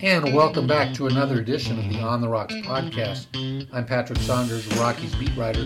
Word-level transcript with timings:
And 0.00 0.32
welcome 0.32 0.68
back 0.68 0.94
to 0.94 1.08
another 1.08 1.40
edition 1.40 1.76
of 1.76 1.88
the 1.92 1.98
On 1.98 2.20
the 2.20 2.28
Rocks 2.28 2.54
podcast. 2.54 3.26
I'm 3.72 3.84
Patrick 3.84 4.20
Saunders, 4.20 4.64
Rockies 4.76 5.12
beat 5.16 5.36
writer 5.36 5.64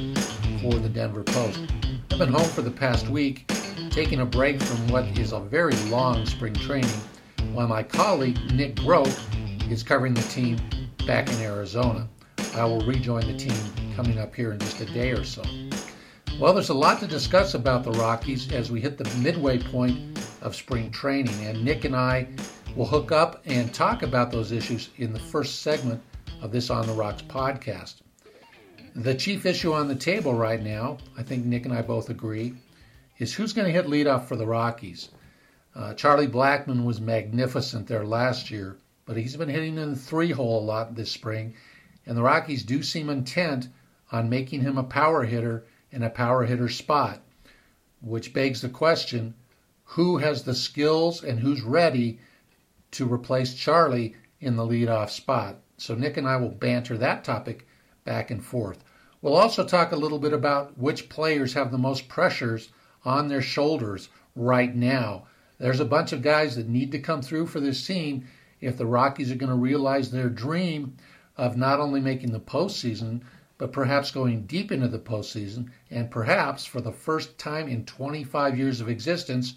for 0.62 0.72
the 0.72 0.88
Denver 0.88 1.22
Post. 1.22 1.60
I've 2.10 2.18
been 2.18 2.32
home 2.32 2.48
for 2.48 2.62
the 2.62 2.70
past 2.70 3.10
week, 3.10 3.46
taking 3.90 4.20
a 4.20 4.24
break 4.24 4.62
from 4.62 4.88
what 4.88 5.04
is 5.19 5.33
a 5.33 5.40
very 5.40 5.76
long 5.90 6.24
spring 6.24 6.54
training, 6.54 6.88
while 7.53 7.69
my 7.69 7.82
colleague 7.82 8.38
Nick 8.54 8.76
Groke 8.76 9.21
is 9.71 9.82
covering 9.82 10.14
the 10.14 10.22
team 10.22 10.58
back 11.06 11.28
in 11.28 11.42
Arizona. 11.42 12.08
I 12.54 12.64
will 12.64 12.80
rejoin 12.87 13.26
the 13.26 13.37
team 13.37 13.92
coming 13.94 14.19
up 14.19 14.35
here 14.35 14.53
in 14.53 14.60
just 14.60 14.80
a 14.80 14.87
day 14.87 15.10
or 15.10 15.24
so. 15.24 15.42
Well, 16.38 16.55
there's 16.55 16.68
a 16.68 16.74
lot 16.74 17.00
to 17.00 17.09
discuss 17.09 17.55
about 17.55 17.82
the 17.82 17.91
Rockies 17.91 18.52
as 18.52 18.70
we 18.70 18.80
hit 18.80 18.96
the 18.96 19.12
midway 19.18 19.59
point 19.59 20.16
of 20.41 20.55
spring 20.55 20.88
training, 20.92 21.34
and 21.45 21.65
Nick 21.65 21.84
and 21.84 21.96
I 21.96 22.29
will 22.77 22.87
hook 22.87 23.10
up 23.10 23.42
and 23.45 23.74
talk 23.74 24.05
about 24.05 24.30
those 24.30 24.52
issues 24.52 24.91
in 24.98 25.12
the 25.12 25.19
first 25.19 25.62
segment 25.62 26.01
of 26.41 26.52
this 26.52 26.70
On 26.70 26.87
the 26.87 26.93
Rocks 26.93 27.23
podcast. 27.23 28.02
The 28.95 29.16
chief 29.16 29.46
issue 29.46 29.73
on 29.73 29.88
the 29.88 29.96
table 29.96 30.32
right 30.32 30.62
now, 30.62 30.98
I 31.16 31.24
think 31.24 31.45
Nick 31.45 31.65
and 31.65 31.74
I 31.74 31.82
both 31.82 32.09
agree, 32.09 32.55
is 33.18 33.34
who's 33.34 33.52
going 33.52 33.66
to 33.66 33.73
hit 33.73 33.87
leadoff 33.87 34.27
for 34.27 34.37
the 34.37 34.46
Rockies. 34.46 35.09
Uh, 35.74 35.95
Charlie 35.95 36.29
Blackmon 36.29 36.84
was 36.84 37.01
magnificent 37.01 37.88
there 37.88 38.05
last 38.05 38.48
year, 38.48 38.77
but 39.07 39.16
he's 39.16 39.34
been 39.34 39.48
hitting 39.48 39.77
in 39.77 39.91
the 39.91 39.98
three 39.98 40.30
hole 40.30 40.60
a 40.60 40.65
lot 40.65 40.95
this 40.95 41.10
spring, 41.10 41.55
and 42.07 42.16
the 42.16 42.23
Rockies 42.23 42.62
do 42.62 42.84
seem 42.84 43.10
intent 43.10 43.66
on 44.12 44.30
making 44.30 44.60
him 44.60 44.79
a 44.79 44.84
power 44.84 45.24
hitter 45.24 45.65
in 45.91 46.02
a 46.02 46.10
power 46.10 46.45
hitter 46.45 46.69
spot, 46.69 47.20
which 48.01 48.33
begs 48.33 48.60
the 48.60 48.69
question 48.69 49.34
who 49.84 50.19
has 50.19 50.42
the 50.42 50.55
skills 50.55 51.24
and 51.24 51.41
who's 51.41 51.62
ready 51.62 52.19
to 52.91 53.10
replace 53.10 53.54
Charlie 53.54 54.15
in 54.40 54.57
the 54.57 54.66
leadoff 54.66 55.10
spot? 55.10 55.57
So 55.79 55.95
Nick 55.95 56.16
and 56.16 56.29
I 56.29 56.37
will 56.37 56.51
banter 56.51 56.98
that 56.98 57.24
topic 57.24 57.66
back 58.04 58.30
and 58.30 58.45
forth. 58.45 58.85
We'll 59.23 59.37
also 59.37 59.65
talk 59.65 59.93
a 59.93 59.96
little 59.96 60.18
bit 60.18 60.32
about 60.32 60.79
which 60.79 61.09
players 61.09 61.54
have 61.54 61.71
the 61.71 61.79
most 61.79 62.09
pressures 62.09 62.70
on 63.04 63.29
their 63.29 63.43
shoulders 63.43 64.08
right 64.36 64.74
now. 64.74 65.26
There's 65.58 65.80
a 65.80 65.84
bunch 65.84 66.12
of 66.12 66.22
guys 66.22 66.56
that 66.56 66.68
need 66.68 66.92
to 66.92 67.00
come 67.00 67.22
through 67.22 67.46
for 67.46 67.60
this 67.60 67.84
team 67.86 68.26
if 68.60 68.76
the 68.76 68.86
Rockies 68.86 69.32
are 69.32 69.36
going 69.36 69.50
to 69.50 69.56
realize 69.56 70.10
their 70.10 70.28
dream 70.28 70.96
of 71.36 71.56
not 71.56 71.80
only 71.80 72.00
making 72.00 72.32
the 72.32 72.41
postseason, 72.41 73.22
but 73.58 73.72
perhaps 73.72 74.12
going 74.12 74.42
deep 74.42 74.70
into 74.70 74.88
the 74.88 74.98
postseason, 74.98 75.68
and 75.90 76.10
perhaps 76.10 76.64
for 76.64 76.80
the 76.80 76.92
first 76.92 77.36
time 77.38 77.68
in 77.68 77.84
25 77.84 78.56
years 78.56 78.80
of 78.80 78.88
existence, 78.88 79.54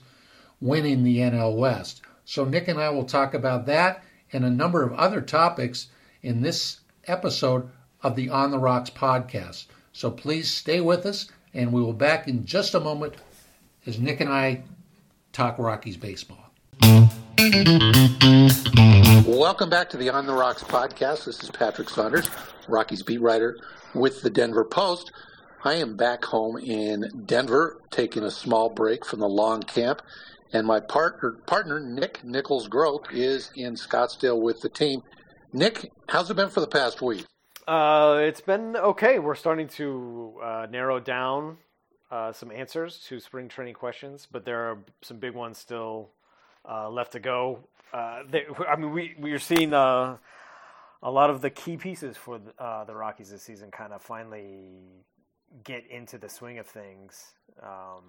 winning 0.59 1.03
the 1.03 1.19
NL 1.19 1.55
West. 1.55 2.01
So, 2.25 2.43
Nick 2.43 2.67
and 2.67 2.79
I 2.79 2.89
will 2.89 3.05
talk 3.05 3.33
about 3.33 3.67
that 3.67 4.03
and 4.33 4.43
a 4.43 4.49
number 4.49 4.83
of 4.83 4.93
other 4.93 5.21
topics 5.21 5.87
in 6.23 6.41
this 6.41 6.79
episode 7.05 7.69
of 8.01 8.15
the 8.15 8.29
On 8.29 8.51
the 8.51 8.59
Rocks 8.59 8.89
podcast. 8.89 9.65
So, 9.93 10.09
please 10.09 10.49
stay 10.49 10.81
with 10.81 11.05
us, 11.05 11.29
and 11.53 11.71
we 11.71 11.81
will 11.81 11.93
be 11.93 11.99
back 11.99 12.27
in 12.27 12.45
just 12.45 12.73
a 12.73 12.79
moment 12.79 13.13
as 13.85 13.99
Nick 13.99 14.19
and 14.19 14.29
I 14.29 14.63
talk 15.31 15.57
Rockies 15.59 15.97
baseball. 15.97 16.51
Welcome 19.25 19.69
back 19.69 19.89
to 19.89 19.97
the 19.97 20.09
On 20.11 20.25
the 20.25 20.33
Rocks 20.33 20.63
podcast. 20.63 21.25
This 21.25 21.43
is 21.43 21.49
Patrick 21.49 21.89
Saunders, 21.89 22.29
Rockies 22.67 23.03
beat 23.03 23.21
writer 23.21 23.57
with 23.93 24.21
the 24.21 24.29
Denver 24.29 24.65
Post. 24.65 25.11
I 25.63 25.75
am 25.75 25.95
back 25.95 26.25
home 26.25 26.57
in 26.57 27.23
Denver, 27.25 27.79
taking 27.91 28.23
a 28.23 28.31
small 28.31 28.69
break 28.69 29.05
from 29.05 29.19
the 29.19 29.29
long 29.29 29.61
camp, 29.61 30.01
and 30.53 30.65
my 30.65 30.79
partner, 30.79 31.33
partner 31.45 31.79
Nick 31.79 32.23
Nichols 32.23 32.67
Groke, 32.67 33.13
is 33.13 33.51
in 33.55 33.75
Scottsdale 33.75 34.41
with 34.41 34.61
the 34.61 34.69
team. 34.69 35.01
Nick, 35.53 35.91
how's 36.07 36.31
it 36.31 36.35
been 36.35 36.49
for 36.49 36.61
the 36.61 36.67
past 36.67 37.01
week? 37.01 37.25
Uh, 37.67 38.19
it's 38.21 38.41
been 38.41 38.75
okay. 38.75 39.19
We're 39.19 39.35
starting 39.35 39.67
to 39.69 40.33
uh, 40.43 40.67
narrow 40.69 40.99
down 40.99 41.57
uh, 42.09 42.31
some 42.31 42.51
answers 42.51 42.99
to 43.07 43.19
spring 43.19 43.47
training 43.47 43.75
questions, 43.75 44.27
but 44.31 44.45
there 44.45 44.71
are 44.71 44.79
some 45.01 45.17
big 45.17 45.33
ones 45.33 45.57
still 45.57 46.09
uh, 46.67 46.89
left 46.89 47.11
to 47.13 47.19
go. 47.19 47.59
Uh, 47.93 48.23
they, 48.29 48.45
I 48.67 48.75
mean, 48.77 48.91
we 48.91 49.15
we 49.19 49.31
are 49.33 49.39
seeing 49.39 49.73
uh, 49.73 50.17
a 51.03 51.11
lot 51.11 51.29
of 51.29 51.41
the 51.41 51.49
key 51.49 51.77
pieces 51.77 52.17
for 52.17 52.39
the, 52.39 52.63
uh, 52.63 52.83
the 52.85 52.95
Rockies 52.95 53.31
this 53.31 53.41
season 53.41 53.71
kind 53.71 53.93
of 53.93 54.01
finally 54.01 55.03
get 55.63 55.83
into 55.89 56.17
the 56.17 56.29
swing 56.29 56.59
of 56.59 56.67
things 56.67 57.33
um, 57.61 58.03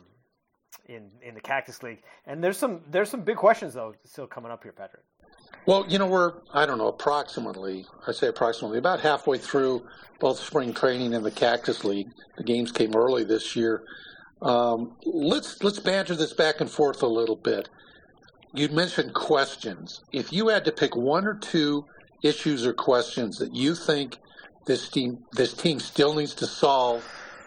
in 0.86 1.10
in 1.22 1.34
the 1.34 1.40
Cactus 1.40 1.82
League. 1.82 2.02
And 2.26 2.42
there's 2.42 2.56
some 2.56 2.80
there's 2.90 3.10
some 3.10 3.22
big 3.22 3.36
questions 3.36 3.74
though 3.74 3.94
still 4.04 4.26
coming 4.26 4.50
up 4.50 4.62
here, 4.62 4.72
Patrick. 4.72 5.04
Well, 5.66 5.86
you 5.88 5.98
know, 5.98 6.06
we're 6.06 6.34
I 6.52 6.66
don't 6.66 6.78
know 6.78 6.88
approximately 6.88 7.86
I 8.06 8.12
say 8.12 8.28
approximately 8.28 8.78
about 8.78 9.00
halfway 9.00 9.38
through 9.38 9.86
both 10.20 10.38
spring 10.38 10.74
training 10.74 11.14
and 11.14 11.24
the 11.24 11.30
Cactus 11.30 11.84
League. 11.84 12.08
The 12.36 12.44
games 12.44 12.72
came 12.72 12.94
early 12.94 13.24
this 13.24 13.56
year. 13.56 13.84
Um, 14.40 14.96
let's 15.04 15.62
let's 15.62 15.78
banter 15.78 16.14
this 16.14 16.32
back 16.32 16.60
and 16.60 16.70
forth 16.70 17.02
a 17.02 17.06
little 17.06 17.36
bit. 17.36 17.68
You 18.54 18.68
mentioned 18.68 19.14
questions. 19.14 20.02
If 20.12 20.32
you 20.32 20.48
had 20.48 20.64
to 20.66 20.72
pick 20.72 20.94
one 20.94 21.26
or 21.26 21.34
two 21.34 21.86
issues 22.22 22.66
or 22.66 22.72
questions 22.72 23.38
that 23.38 23.54
you 23.54 23.74
think 23.74 24.18
this 24.66 24.88
team 24.88 25.24
this 25.32 25.54
team 25.54 25.80
still 25.80 26.14
needs 26.14 26.34
to 26.34 26.46
solve 26.46 27.04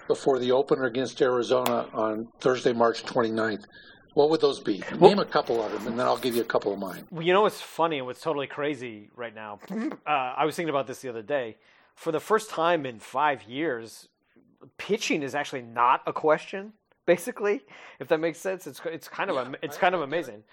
before 0.08 0.40
the 0.40 0.52
opener 0.52 0.86
against 0.86 1.22
Arizona 1.22 1.88
on 1.94 2.28
Thursday, 2.40 2.74
March 2.74 3.04
29th, 3.04 3.66
what 4.14 4.30
would 4.30 4.42
those 4.42 4.60
be? 4.60 4.80
Name 4.92 5.00
well, 5.00 5.20
a 5.22 5.26
couple 5.26 5.64
of 5.64 5.72
them, 5.72 5.88
and 5.88 6.00
then 6.00 6.06
I'll 6.06 6.18
give 6.18 6.36
you 6.36 6.42
a 6.42 6.46
couple 6.46 6.72
of 6.72 6.80
mine. 6.80 7.08
Well, 7.12 7.22
you 7.22 7.34
know 7.34 7.42
what's 7.42 7.62
funny 7.62 7.98
and 7.98 8.08
what's 8.08 8.22
totally 8.22 8.48
crazy 8.48 9.10
right 9.16 9.36
now? 9.36 9.60
Uh, 10.08 10.34
I 10.38 10.46
was 10.46 10.56
thinking 10.56 10.70
about 10.70 10.88
this 10.88 11.00
the 11.00 11.10
other 11.10 11.24
day. 11.24 11.58
For 11.96 12.12
the 12.12 12.20
first 12.20 12.50
time 12.50 12.86
in 12.86 13.00
five 13.00 13.44
years, 13.44 14.08
pitching 14.78 15.24
is 15.24 15.34
actually 15.34 15.64
not 15.64 16.02
a 16.06 16.14
question. 16.14 16.74
Basically, 17.06 17.62
if 18.00 18.08
that 18.08 18.20
makes 18.20 18.40
sense, 18.40 18.66
it's 18.66 18.82
it's 18.86 19.08
kind 19.08 19.30
of 19.30 19.36
yeah, 19.36 19.56
it's 19.62 19.78
kind 19.78 19.94
of 19.94 20.02
amazing. 20.02 20.44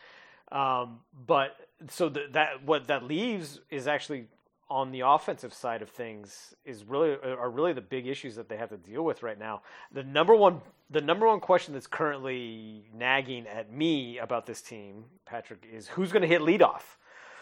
Um, 0.50 1.00
but 1.26 1.56
so 1.88 2.08
the, 2.08 2.26
that 2.32 2.64
what 2.64 2.86
that 2.88 3.04
leaves 3.04 3.60
is 3.70 3.86
actually 3.86 4.26
on 4.72 4.90
the 4.90 5.00
offensive 5.00 5.52
side 5.52 5.82
of 5.82 5.90
things 5.90 6.54
is 6.64 6.84
really 6.84 7.16
are 7.22 7.50
really 7.50 7.74
the 7.74 7.80
big 7.82 8.06
issues 8.06 8.36
that 8.36 8.48
they 8.48 8.56
have 8.56 8.70
to 8.70 8.76
deal 8.78 9.02
with 9.02 9.22
right 9.22 9.38
now. 9.38 9.60
The 9.92 10.02
number 10.02 10.34
one 10.34 10.62
the 10.90 11.00
number 11.00 11.26
one 11.26 11.40
question 11.40 11.74
that's 11.74 11.86
currently 11.86 12.84
nagging 12.94 13.46
at 13.46 13.72
me 13.72 14.18
about 14.18 14.46
this 14.46 14.60
team, 14.60 15.04
Patrick, 15.24 15.66
is 15.70 15.88
who's 15.88 16.12
going 16.12 16.22
to 16.22 16.28
hit 16.28 16.40
leadoff. 16.40 16.82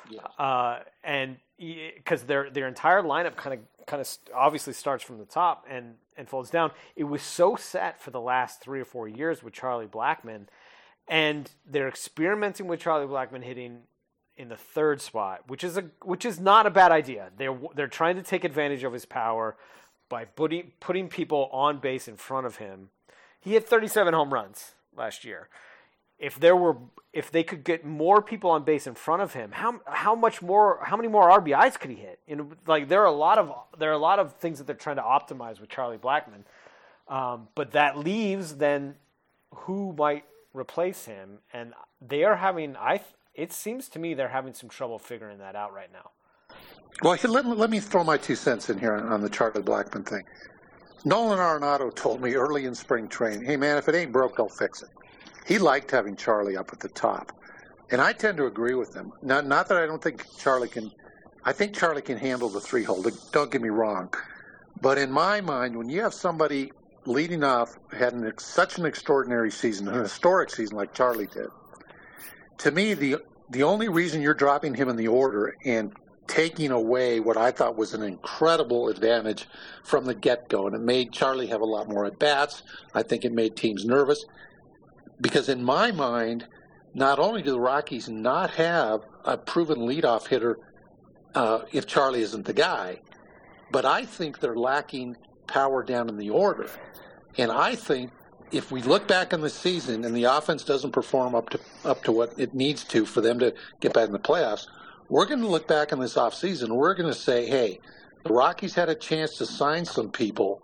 Yeah. 0.09 0.23
Uh, 0.39 0.81
and 1.05 1.37
because 1.57 2.23
their 2.25 2.51
their 2.51 2.67
entire 2.67 3.03
lineup 3.03 3.37
kind 3.37 3.55
of 3.55 3.87
kind 3.87 4.01
of 4.01 4.09
obviously 4.35 4.73
starts 4.73 5.05
from 5.05 5.19
the 5.19 5.25
top 5.25 5.67
and 5.69 5.95
and 6.17 6.29
folds 6.29 6.51
down. 6.51 6.71
It 6.97 7.05
was 7.05 7.23
so 7.23 7.57
set 7.57 8.01
for 8.01 8.11
the 8.11 8.21
last 8.21 8.61
three 8.61 8.81
or 8.81 8.85
four 8.85 9.09
years 9.09 9.43
with 9.43 9.55
Charlie 9.55 9.87
Blackmon, 9.87 10.47
and 11.09 11.51
they're 11.65 11.89
experimenting 11.89 12.67
with 12.67 12.81
Charlie 12.81 13.07
Blackmon 13.07 13.43
hitting 13.45 13.83
in 14.37 14.49
the 14.49 14.57
third 14.57 15.01
spot, 15.01 15.43
which 15.49 15.63
is 15.63 15.77
a 15.77 15.85
which 16.03 16.25
is 16.25 16.41
not 16.41 16.67
a 16.67 16.71
bad 16.71 16.93
idea. 16.93 17.31
They're 17.37 17.57
they're 17.75 17.89
trying 17.89 18.17
to 18.17 18.23
take 18.23 18.45
advantage 18.45 18.85
of 18.85 18.93
his 18.93 19.05
power 19.05 19.57
by 20.09 20.25
putting 20.25 20.73
putting 20.81 21.09
people 21.09 21.49
on 21.53 21.79
base 21.79 22.09
in 22.09 22.17
front 22.17 22.47
of 22.47 22.57
him. 22.57 22.91
He 23.41 23.53
hit 23.53 23.69
37 23.69 24.13
home 24.13 24.33
runs 24.33 24.75
last 24.97 25.25
year. 25.25 25.49
If 26.19 26.39
there 26.39 26.57
were 26.57 26.77
if 27.13 27.31
they 27.31 27.43
could 27.43 27.65
get 27.65 27.85
more 27.85 28.21
people 28.21 28.51
on 28.51 28.65
base 28.65 28.87
in 28.87 28.95
front 28.95 29.23
of 29.23 29.33
him, 29.33 29.53
how 29.53 29.81
how 29.87 30.15
much 30.15 30.43
more 30.43 30.81
how 30.85 30.97
many 30.97 31.09
more 31.09 31.31
RBIs 31.31 31.79
could 31.79 31.91
he 31.91 31.97
hit? 31.97 32.19
Know, 32.29 32.51
like 32.67 32.89
there 32.89 33.01
are 33.03 33.07
a 33.07 33.13
lot 33.13 33.39
of 33.39 33.53
there 33.79 33.91
are 33.91 33.95
a 33.95 33.99
lot 33.99 34.19
of 34.19 34.35
things 34.35 34.59
that 34.59 34.67
they're 34.67 34.77
trying 34.77 34.97
to 34.97 35.03
optimize 35.03 35.61
with 35.61 35.71
Charlie 35.71 35.99
Blackmon. 35.99 36.45
Um, 37.09 37.49
but 37.55 37.73
that 37.73 37.99
leaves 37.99 38.57
then 38.57 38.95
who 39.53 39.93
might 39.95 40.25
replace 40.53 41.07
him, 41.07 41.39
and 41.53 41.73
they 42.01 42.25
are 42.25 42.37
having 42.37 42.77
I 42.77 43.01
it 43.35 43.53
seems 43.53 43.89
to 43.91 43.99
me 43.99 44.15
they're 44.15 44.29
having 44.29 44.55
some 44.55 44.69
trouble 44.69 44.99
figuring 44.99 45.39
that 45.39 45.57
out 45.57 45.73
right 45.73 45.93
now. 45.93 46.11
Well, 47.03 47.17
let, 47.25 47.47
let 47.47 47.71
me 47.71 47.81
throw 47.81 48.05
my 48.05 48.17
two 48.17 48.35
cents 48.35 48.69
in 48.69 48.79
here 48.79 48.95
on, 48.95 49.09
on 49.09 49.21
the 49.21 49.31
Charlie 49.31 49.63
Blackmon 49.63 50.07
thing. 50.07 50.25
Nolan 51.05 51.39
Arenado 51.39 51.95
told 51.95 52.21
me 52.21 52.35
early 52.35 52.67
in 52.67 52.75
spring 52.75 53.09
training, 53.09 53.45
hey, 53.45 53.57
man, 53.57 53.79
if 53.79 53.89
it 53.89 53.95
ain't 53.95 54.13
broke, 54.13 54.37
don't 54.37 54.53
fix 54.53 54.83
it. 54.83 54.91
He 55.47 55.59
liked 55.59 55.91
having 55.91 56.15
Charlie 56.15 56.57
up 56.57 56.71
at 56.73 56.81
the 56.81 56.89
top. 56.89 57.33
And 57.91 58.01
I 58.01 58.13
tend 58.13 58.37
to 58.37 58.47
agree 58.47 58.75
with 58.75 58.95
him. 58.95 59.13
Not, 59.23 59.47
not 59.47 59.69
that 59.69 59.79
I 59.79 59.87
don't 59.87 60.03
think 60.03 60.27
Charlie 60.37 60.69
can, 60.69 60.93
I 61.45 61.53
think 61.53 61.75
Charlie 61.75 62.03
can 62.03 62.19
handle 62.19 62.49
the 62.49 62.61
three 62.61 62.85
hole. 62.85 63.05
Don't 63.33 63.51
get 63.51 63.63
me 63.63 63.71
wrong. 63.71 64.13
But 64.83 64.99
in 64.99 65.11
my 65.11 65.41
mind, 65.41 65.77
when 65.77 65.89
you 65.89 66.03
have 66.03 66.15
somebody 66.15 66.71
leading 67.07 67.43
off, 67.43 67.79
had 67.93 68.13
an, 68.13 68.31
such 68.39 68.79
an 68.79 68.85
extraordinary 68.85 69.51
season, 69.51 69.89
an 69.89 70.01
historic 70.01 70.51
season 70.51 70.77
like 70.77 70.95
Charlie 70.95 71.27
did, 71.27 71.49
to 72.61 72.71
me, 72.71 72.95
the 72.95 73.17
the 73.51 73.65
only 73.65 73.89
reason 73.89 74.23
you're 74.23 74.35
dropping 74.35 74.75
him 74.75 74.89
in 74.89 74.97
the 74.97 75.09
order 75.09 75.57
and 75.65 75.93
taking 76.29 76.71
away 76.71 77.21
what 77.21 77.37
I 77.37 77.51
thought 77.51 77.77
was 77.77 77.95
an 77.95 78.03
incredible 78.03 78.89
advantage 78.89 79.49
from 79.83 80.05
the 80.05 80.15
get 80.15 80.49
go, 80.49 80.67
and 80.69 80.77
it 80.77 80.81
made 80.83 81.13
Charlie 81.13 81.49
have 81.49 81.61
a 81.61 81.67
lot 81.67 81.89
more 81.89 82.05
at 82.07 82.19
bats. 82.19 82.63
I 82.95 83.03
think 83.03 83.25
it 83.25 83.33
made 83.33 83.57
teams 83.57 83.85
nervous. 83.85 84.25
because 85.21 85.49
in 85.49 85.63
my 85.63 85.91
mind, 85.93 86.47
not 86.95 87.19
only 87.19 87.43
do 87.43 87.53
the 87.53 87.61
Rockies 87.61 88.09
not 88.09 88.51
have 88.51 89.03
a 89.25 89.37
proven 89.37 89.79
leadoff 89.79 90.27
hitter 90.27 90.59
uh, 91.35 91.61
if 91.73 91.87
Charlie 91.87 92.23
isn't 92.23 92.47
the 92.47 92.53
guy, 92.53 93.01
but 93.71 93.85
I 93.85 94.05
think 94.05 94.41
they're 94.41 94.57
lacking 94.57 95.17
power 95.47 95.83
down 95.83 96.09
in 96.09 96.17
the 96.17 96.31
order. 96.31 96.69
And 97.39 97.51
I 97.53 97.75
think 97.75 98.11
if 98.53 98.71
we 98.71 98.83
look 98.83 99.07
back 99.07 99.33
on 99.33 99.41
the 99.41 99.51
season 99.51 100.05
and 100.05 100.15
the 100.15 100.25
offense 100.25 100.65
doesn't 100.65 100.93
perform 100.93 101.35
up 101.35 101.51
to 101.51 101.61
up 101.85 102.03
to 102.05 102.13
what 102.13 102.39
it 102.39 102.55
needs 102.55 102.85
to 102.85 103.07
for 103.07 103.21
them 103.21 103.39
to 103.39 103.55
get 103.81 103.93
back 103.93 104.07
in 104.07 104.13
the 104.13 104.19
playoffs, 104.19 104.67
we're 105.09 105.27
going 105.27 105.41
to 105.41 105.47
look 105.47 105.69
back 105.69 105.93
on 105.93 106.01
this 106.01 106.15
offseason. 106.15 106.69
We're 106.69 106.95
going 106.95 107.13
to 107.13 107.19
say, 107.19 107.47
hey, 107.47 107.81
the 108.25 108.33
Rockies 108.33 108.75
had 108.75 108.89
a 108.89 108.95
chance 108.95 109.37
to 109.39 109.47
sign 109.47 109.85
some 109.85 110.11
people 110.11 110.63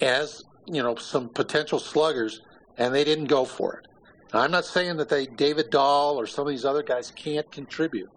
as 0.00 0.44
you 0.66 0.82
know 0.82 0.96
some 0.96 1.28
potential 1.28 1.78
sluggers, 1.78 2.42
and 2.78 2.94
they 2.94 3.04
didn't 3.04 3.26
go 3.26 3.44
for 3.44 3.74
it. 3.74 3.88
Now, 4.32 4.40
I'm 4.40 4.50
not 4.50 4.64
saying 4.64 4.96
that 4.98 5.08
they 5.08 5.26
David 5.26 5.70
Dahl 5.70 6.18
or 6.18 6.26
some 6.26 6.46
of 6.46 6.50
these 6.50 6.64
other 6.64 6.82
guys 6.82 7.10
can't 7.10 7.50
contribute, 7.50 8.10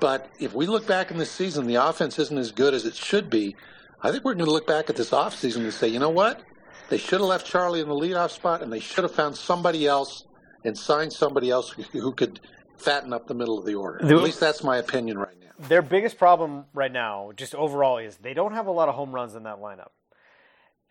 but 0.00 0.30
if 0.38 0.54
we 0.54 0.66
look 0.66 0.86
back 0.86 1.10
in 1.10 1.18
this 1.18 1.30
season, 1.30 1.66
the 1.66 1.76
offense 1.76 2.18
isn't 2.18 2.38
as 2.38 2.52
good 2.52 2.74
as 2.74 2.84
it 2.84 2.94
should 2.94 3.30
be. 3.30 3.56
I 4.02 4.12
think 4.12 4.24
we're 4.24 4.34
going 4.34 4.44
to 4.44 4.50
look 4.50 4.66
back 4.66 4.90
at 4.90 4.96
this 4.96 5.10
offseason 5.10 5.64
and 5.64 5.72
say, 5.72 5.88
you 5.88 5.98
know 5.98 6.10
what? 6.10 6.42
They 6.88 6.98
should 6.98 7.20
have 7.20 7.28
left 7.28 7.46
Charlie 7.46 7.80
in 7.80 7.88
the 7.88 7.94
leadoff 7.94 8.30
spot, 8.30 8.62
and 8.62 8.72
they 8.72 8.80
should 8.80 9.04
have 9.04 9.14
found 9.14 9.36
somebody 9.36 9.86
else 9.86 10.24
and 10.64 10.76
signed 10.76 11.12
somebody 11.12 11.50
else 11.50 11.70
who 11.70 12.12
could 12.12 12.40
fatten 12.76 13.12
up 13.12 13.26
the 13.26 13.34
middle 13.34 13.58
of 13.58 13.64
the 13.64 13.74
order. 13.74 14.04
At 14.04 14.22
least 14.22 14.40
that's 14.40 14.62
my 14.62 14.78
opinion 14.78 15.18
right 15.18 15.38
now. 15.40 15.66
Their 15.68 15.82
biggest 15.82 16.18
problem 16.18 16.66
right 16.74 16.92
now, 16.92 17.32
just 17.34 17.54
overall, 17.54 17.98
is 17.98 18.16
they 18.18 18.34
don't 18.34 18.52
have 18.52 18.66
a 18.66 18.72
lot 18.72 18.88
of 18.88 18.94
home 18.94 19.12
runs 19.12 19.34
in 19.34 19.44
that 19.44 19.58
lineup. 19.58 19.90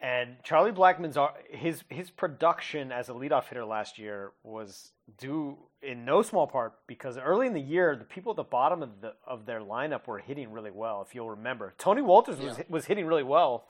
And 0.01 0.36
Charlie 0.44 0.71
Blackmon's 0.71 1.18
his 1.50 1.83
his 1.89 2.12
production 2.12 2.92
as 2.92 3.09
a 3.09 3.13
leadoff 3.13 3.47
hitter 3.47 3.65
last 3.65 3.97
year 3.97 4.33
was 4.44 4.92
due 5.18 5.57
in 5.81 6.03
no 6.03 6.21
small 6.21 6.47
part 6.47 6.74
because 6.86 7.18
early 7.18 7.47
in 7.47 7.53
the 7.53 7.62
year 7.62 7.95
the 7.95 8.03
people 8.03 8.33
at 8.33 8.36
the 8.36 8.44
bottom 8.44 8.83
of 8.83 9.01
the 9.01 9.13
of 9.25 9.45
their 9.45 9.62
lineup 9.62 10.06
were 10.06 10.19
hitting 10.19 10.51
really 10.51 10.69
well. 10.69 11.03
If 11.07 11.15
you'll 11.15 11.30
remember, 11.30 11.74
Tony 11.77 12.01
Wolters 12.01 12.39
was 12.39 12.57
yeah. 12.57 12.65
was 12.68 12.86
hitting 12.86 13.06
really 13.06 13.24
well 13.24 13.68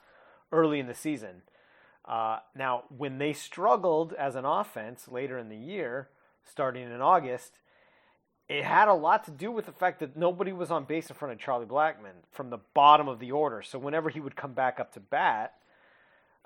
early 0.51 0.79
in 0.79 0.87
the 0.87 0.95
season. 0.95 1.43
Uh, 2.07 2.39
now, 2.55 2.83
when 2.95 3.17
they 3.17 3.33
struggled 3.33 4.13
as 4.13 4.35
an 4.35 4.45
offense 4.45 5.07
later 5.07 5.37
in 5.37 5.49
the 5.49 5.57
year, 5.57 6.09
starting 6.43 6.83
in 6.83 7.01
August, 7.01 7.59
it 8.47 8.63
had 8.63 8.87
a 8.87 8.93
lot 8.93 9.23
to 9.25 9.31
do 9.31 9.51
with 9.51 9.65
the 9.65 9.71
fact 9.71 9.99
that 9.99 10.15
nobody 10.15 10.51
was 10.53 10.69
on 10.69 10.85
base 10.85 11.09
in 11.09 11.15
front 11.15 11.33
of 11.33 11.39
Charlie 11.39 11.65
Blackmon 11.65 12.13
from 12.31 12.51
the 12.51 12.59
bottom 12.73 13.07
of 13.07 13.19
the 13.19 13.31
order. 13.31 13.63
So 13.63 13.79
whenever 13.79 14.09
he 14.09 14.19
would 14.19 14.35
come 14.35 14.53
back 14.53 14.79
up 14.79 14.93
to 14.93 14.99
bat, 14.99 15.55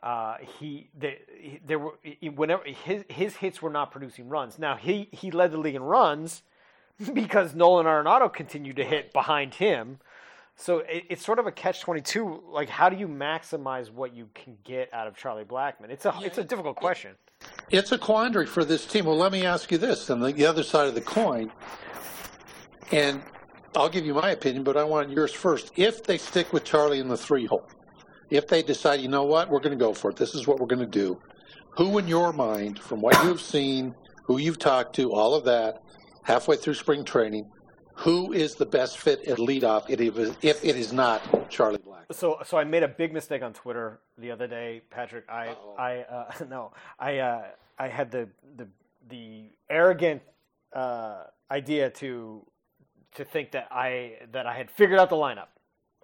uh, 0.02 0.38
he, 0.60 0.90
they, 0.98 1.18
he, 1.38 1.60
there 1.66 1.78
were 1.78 2.00
whenever 2.34 2.64
his 2.64 3.04
his 3.10 3.36
hits 3.36 3.62
were 3.62 3.70
not 3.70 3.92
producing 3.92 4.30
runs. 4.30 4.58
Now 4.58 4.78
he 4.78 5.10
he 5.12 5.30
led 5.30 5.52
the 5.52 5.58
league 5.58 5.76
in 5.76 5.84
runs 5.84 6.44
because 7.14 7.54
Nolan 7.54 7.86
Arenado 7.86 8.32
continued 8.32 8.78
to 8.78 8.86
hit 8.86 9.12
behind 9.12 9.56
him. 9.56 10.00
So 10.60 10.80
it, 10.80 11.06
it's 11.10 11.26
sort 11.26 11.40
of 11.40 11.48
a 11.48 11.52
catch 11.54 11.80
twenty 11.80 12.02
two. 12.02 12.44
Like, 12.52 12.68
how 12.68 12.90
do 12.90 12.98
you 12.98 13.08
maximize 13.08 13.90
what 13.90 14.14
you 14.14 14.28
can 14.36 14.58
get 14.66 14.94
out 14.94 15.08
of 15.08 15.16
Charlie 15.16 15.46
Blackmon? 15.46 15.90
It's 15.90 16.06
a 16.06 16.14
yeah, 16.20 16.28
it's 16.28 16.38
a 16.38 16.44
difficult 16.44 16.76
question. 16.76 17.16
It's 17.70 17.94
a 17.94 17.98
quandary 17.98 18.46
for 18.46 18.66
this 18.66 18.86
team. 18.86 19.06
Well, 19.06 19.16
let 19.16 19.32
me 19.32 19.46
ask 19.46 19.72
you 19.72 19.78
this: 19.78 20.10
on 20.10 20.20
the, 20.20 20.34
the 20.34 20.46
other 20.46 20.64
side 20.64 20.88
of 20.88 20.96
the 20.96 21.02
coin, 21.02 21.50
and 22.92 23.22
I'll 23.74 23.88
give 23.88 24.06
you 24.06 24.14
my 24.14 24.32
opinion, 24.32 24.66
but 24.66 24.76
I 24.76 24.84
want 24.84 25.10
yours 25.12 25.32
first. 25.32 25.72
If 25.78 26.04
they 26.04 26.18
stick 26.18 26.52
with 26.52 26.66
Charlie 26.66 27.00
in 27.00 27.08
the 27.08 27.18
three 27.18 27.46
hole, 27.46 27.66
if 28.30 28.48
they 28.48 28.62
decide, 28.62 29.00
you 29.00 29.08
know 29.08 29.24
what, 29.24 29.50
we're 29.50 29.62
going 29.62 29.78
to 29.78 29.84
go 29.84 29.94
for 29.94 30.12
it, 30.12 30.18
this 30.18 30.36
is 30.36 30.46
what 30.46 30.60
we're 30.60 30.68
going 30.68 30.80
to 30.80 30.86
do, 30.86 31.22
who 31.78 31.98
in 32.00 32.08
your 32.08 32.34
mind, 32.34 32.80
from 32.80 33.00
what 33.00 33.24
you've 33.24 33.42
seen, 33.42 33.96
who 34.24 34.40
you've 34.40 34.60
talked 34.60 34.94
to, 34.96 35.14
all 35.14 35.34
of 35.34 35.46
that, 35.46 35.82
halfway 36.24 36.58
through 36.58 36.74
spring 36.74 37.06
training, 37.06 37.50
who 38.00 38.31
is 38.31 38.56
the 38.56 38.66
best 38.66 38.98
fit 38.98 39.28
at 39.28 39.40
leadoff 39.40 39.90
if 39.90 40.63
it 40.63 40.75
is 40.78 40.94
not 40.94 41.50
Charlie 41.50 41.80
Black? 41.84 42.06
So, 42.13 42.40
so 42.46 42.57
I 42.57 42.63
made 42.63 42.81
a 42.81 42.88
big 42.88 43.12
mistake 43.12 43.42
on 43.42 43.51
Twitter 43.51 44.00
the 44.18 44.31
other 44.31 44.48
day, 44.48 44.81
Patrick. 44.90 45.25
I, 45.28 45.50
Uh-oh. 45.50 45.75
I, 45.78 45.98
uh, 46.04 46.31
no, 46.50 46.72
I, 46.98 47.18
uh, 47.18 47.44
I 47.78 47.88
had 47.90 48.10
the 48.10 48.30
the 48.56 48.68
the 49.10 49.50
arrogant 49.69 50.22
uh, 50.72 51.24
idea 51.51 51.90
to 51.90 52.46
to 53.16 53.25
think 53.25 53.51
that 53.51 53.68
I 53.69 54.13
that 54.31 54.45
I 54.45 54.54
had 54.54 54.72
figured 54.72 54.98
out 54.98 55.10
the 55.10 55.18
lineup 55.18 55.48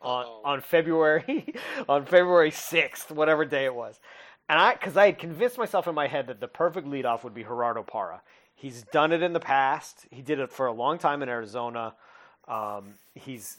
on 0.02 0.26
Uh-oh. 0.26 0.42
on 0.44 0.62
February 0.62 1.54
on 1.88 2.06
February 2.06 2.52
sixth, 2.52 3.10
whatever 3.10 3.46
day 3.46 3.64
it 3.64 3.74
was, 3.74 4.02
and 4.50 4.60
I 4.60 4.74
because 4.74 4.98
I 4.98 5.06
had 5.06 5.18
convinced 5.18 5.58
myself 5.58 5.88
in 5.88 5.96
my 5.96 6.08
head 6.08 6.28
that 6.28 6.42
the 6.42 6.50
perfect 6.50 6.88
leadoff 6.88 7.24
would 7.24 7.34
be 7.34 7.44
Gerardo 7.44 7.84
Parra. 7.84 8.22
He's 8.56 8.84
done 8.84 9.12
it 9.12 9.22
in 9.22 9.34
the 9.34 9.40
past. 9.40 10.08
He 10.10 10.22
did 10.22 10.40
it 10.40 10.52
for 10.52 10.66
a 10.68 10.72
long 10.72 10.98
time 10.98 11.22
in 11.22 11.30
Arizona. 11.30 11.94
Um, 12.48 12.96
he's 13.14 13.58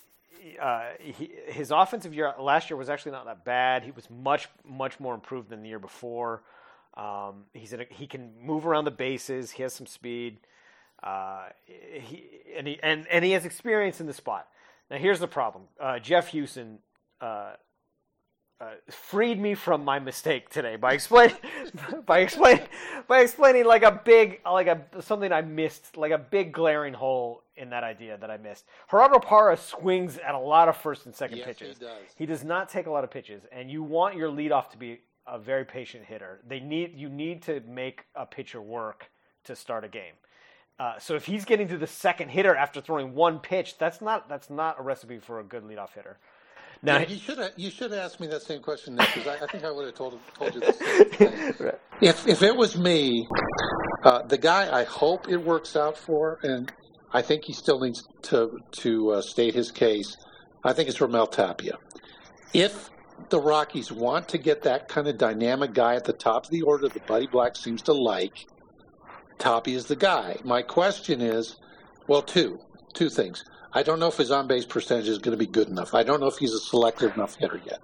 uh, 0.61 0.91
he, 0.99 1.31
his 1.49 1.71
offensive 1.71 2.15
year 2.15 2.33
last 2.39 2.71
year 2.71 2.77
was 2.77 2.89
actually 2.89 3.13
not 3.13 3.27
that 3.27 3.45
bad. 3.45 3.83
He 3.83 3.91
was 3.91 4.09
much 4.11 4.49
much 4.65 4.99
more 4.99 5.15
improved 5.15 5.51
than 5.51 5.63
the 5.63 5.69
year 5.69 5.79
before. 5.79 6.43
Um, 6.95 7.45
he's 7.53 7.73
a, 7.73 7.87
he 7.91 8.07
can 8.07 8.33
move 8.43 8.67
around 8.67 8.85
the 8.85 8.91
bases. 8.91 9.51
He 9.51 9.63
has 9.63 9.75
some 9.75 9.87
speed. 9.87 10.39
Uh, 11.03 11.49
he, 11.67 12.25
and, 12.57 12.67
he, 12.67 12.79
and, 12.83 13.07
and 13.09 13.25
he 13.25 13.33
has 13.33 13.45
experience 13.45 14.01
in 14.01 14.07
the 14.07 14.15
spot. 14.15 14.49
Now, 14.91 14.97
here's 14.97 15.21
the 15.21 15.29
problem 15.29 15.65
uh, 15.81 15.99
Jeff 15.99 16.29
Houston 16.29 16.79
uh, 18.61 18.71
freed 18.91 19.39
me 19.39 19.55
from 19.55 19.85
my 19.85 19.99
mistake 19.99 20.49
today 20.49 20.77
by 20.77 20.95
explaining 20.95 21.37
by 22.07 22.21
explaining 22.21 22.67
by 23.07 23.21
explaining 23.21 23.67
like 23.67 23.83
a 23.83 24.01
big 24.05 24.41
like 24.45 24.67
a 24.67 25.03
something 25.03 25.31
I 25.31 25.43
missed 25.43 25.97
like 25.97 26.13
a 26.13 26.19
big 26.19 26.53
glaring 26.53 26.95
hole 26.95 27.43
in 27.57 27.71
that 27.71 27.85
idea 27.85 28.17
that 28.19 28.31
I 28.31 28.37
missed. 28.39 28.65
Gerardo 28.91 29.19
Parra 29.19 29.57
swings 29.57 30.19
at 30.19 30.35
a 30.35 30.39
lot 30.39 30.69
of 30.69 30.77
first 30.77 31.07
and 31.07 31.15
second 31.15 31.39
yes, 31.39 31.47
pitches. 31.47 31.79
He 31.79 31.85
does. 31.85 32.03
He 32.17 32.27
does 32.27 32.45
not 32.45 32.69
take 32.69 32.87
a 32.87 32.91
lot 32.91 33.05
of 33.05 33.11
pitches, 33.11 33.43
and 33.53 33.71
you 33.71 33.83
want 33.83 34.17
your 34.17 34.31
leadoff 34.31 34.71
to 34.71 34.79
be 34.79 35.01
a 35.27 35.39
very 35.39 35.65
patient 35.65 36.05
hitter. 36.05 36.41
They 36.47 36.61
need 36.61 36.95
you 36.97 37.11
need 37.11 37.43
to 37.43 37.61
make 37.69 38.05
a 38.15 38.25
pitcher 38.25 38.63
work 38.63 39.11
to 39.45 39.55
start 39.55 39.85
a 39.85 39.89
game. 39.89 40.15
Uh, 40.79 40.99
so 40.99 41.15
if 41.15 41.25
he's 41.25 41.45
getting 41.45 41.69
to 41.69 41.79
the 41.79 41.87
second 41.87 42.29
hitter 42.29 42.55
after 42.55 42.81
throwing 42.81 43.15
one 43.15 43.39
pitch, 43.39 43.77
that's 43.79 44.01
not 44.01 44.29
that's 44.31 44.49
not 44.49 44.79
a 44.79 44.83
recipe 44.83 45.19
for 45.19 45.41
a 45.41 45.45
good 45.45 45.65
leadoff 45.65 45.93
hitter. 45.93 46.19
Now 46.83 46.99
yeah, 46.99 47.09
you 47.09 47.19
should 47.19 47.39
have, 47.39 47.53
you 47.57 47.71
should 47.71 47.93
asked 47.93 48.21
me 48.21 48.27
that 48.29 48.43
same 48.43 48.61
question 48.61 48.97
because 48.97 49.27
I, 49.27 49.45
I, 49.45 49.47
think 49.47 49.65
I 49.65 49.71
would 49.71 49.87
have 49.87 49.95
told 49.95 50.19
told 50.39 50.55
you 50.55 50.61
the 50.61 50.73
same 50.73 51.11
thing. 51.11 51.55
right. 51.67 51.75
If 52.01 52.27
if 52.27 52.43
it 52.43 52.55
was 52.55 52.77
me, 52.77 53.27
uh, 54.05 54.23
the 54.23 54.39
guy 54.39 54.71
I 54.71 54.85
hope 54.85 55.29
it 55.29 55.39
works 55.39 55.75
out 55.75 55.97
for, 55.97 56.39
and 56.43 56.71
I 57.13 57.23
think 57.23 57.45
he 57.45 57.53
still 57.53 57.81
needs 57.81 58.07
to 58.23 58.59
to 58.83 59.11
uh, 59.11 59.23
state 59.23 59.55
his 59.55 59.71
case. 59.71 60.17
I 60.65 60.73
think 60.73 60.89
it's 60.89 60.99
Raimel 60.99 61.31
Tapia. 61.31 61.79
If 62.53 62.91
the 63.31 63.41
Rockies 63.41 63.91
want 63.91 64.29
to 64.29 64.39
get 64.39 64.63
that 64.63 64.89
kind 64.89 65.09
of 65.09 65.17
dynamic 65.17 65.73
guy 65.73 65.95
at 65.95 66.05
the 66.05 66.13
top 66.13 66.45
of 66.45 66.51
the 66.51 66.63
order 66.63 66.89
that 66.89 67.07
Buddy 67.07 67.27
Black 67.27 67.57
seems 67.57 67.83
to 67.83 67.93
like, 67.93 68.47
Tapia 69.39 69.77
is 69.77 69.87
the 69.87 69.97
guy. 69.97 70.37
My 70.45 70.63
question 70.63 71.21
is, 71.21 71.57
well, 72.07 72.23
two 72.23 72.59
two 72.93 73.09
things. 73.09 73.45
I 73.77 73.83
don't 73.83 74.01
know 74.01 74.09
if 74.09 74.17
his 74.17 74.31
on 74.31 74.47
base 74.47 74.65
percentage 74.65 75.07
is 75.07 75.19
going 75.19 75.39
to 75.39 75.45
be 75.45 75.47
good 75.47 75.69
enough. 75.69 75.93
I 75.93 76.03
don't 76.03 76.19
know 76.19 76.29
if 76.29 76.39
he's 76.39 76.55
a 76.55 76.59
selective 76.59 77.15
enough 77.15 77.37
hitter 77.37 77.61
yet. 77.67 77.83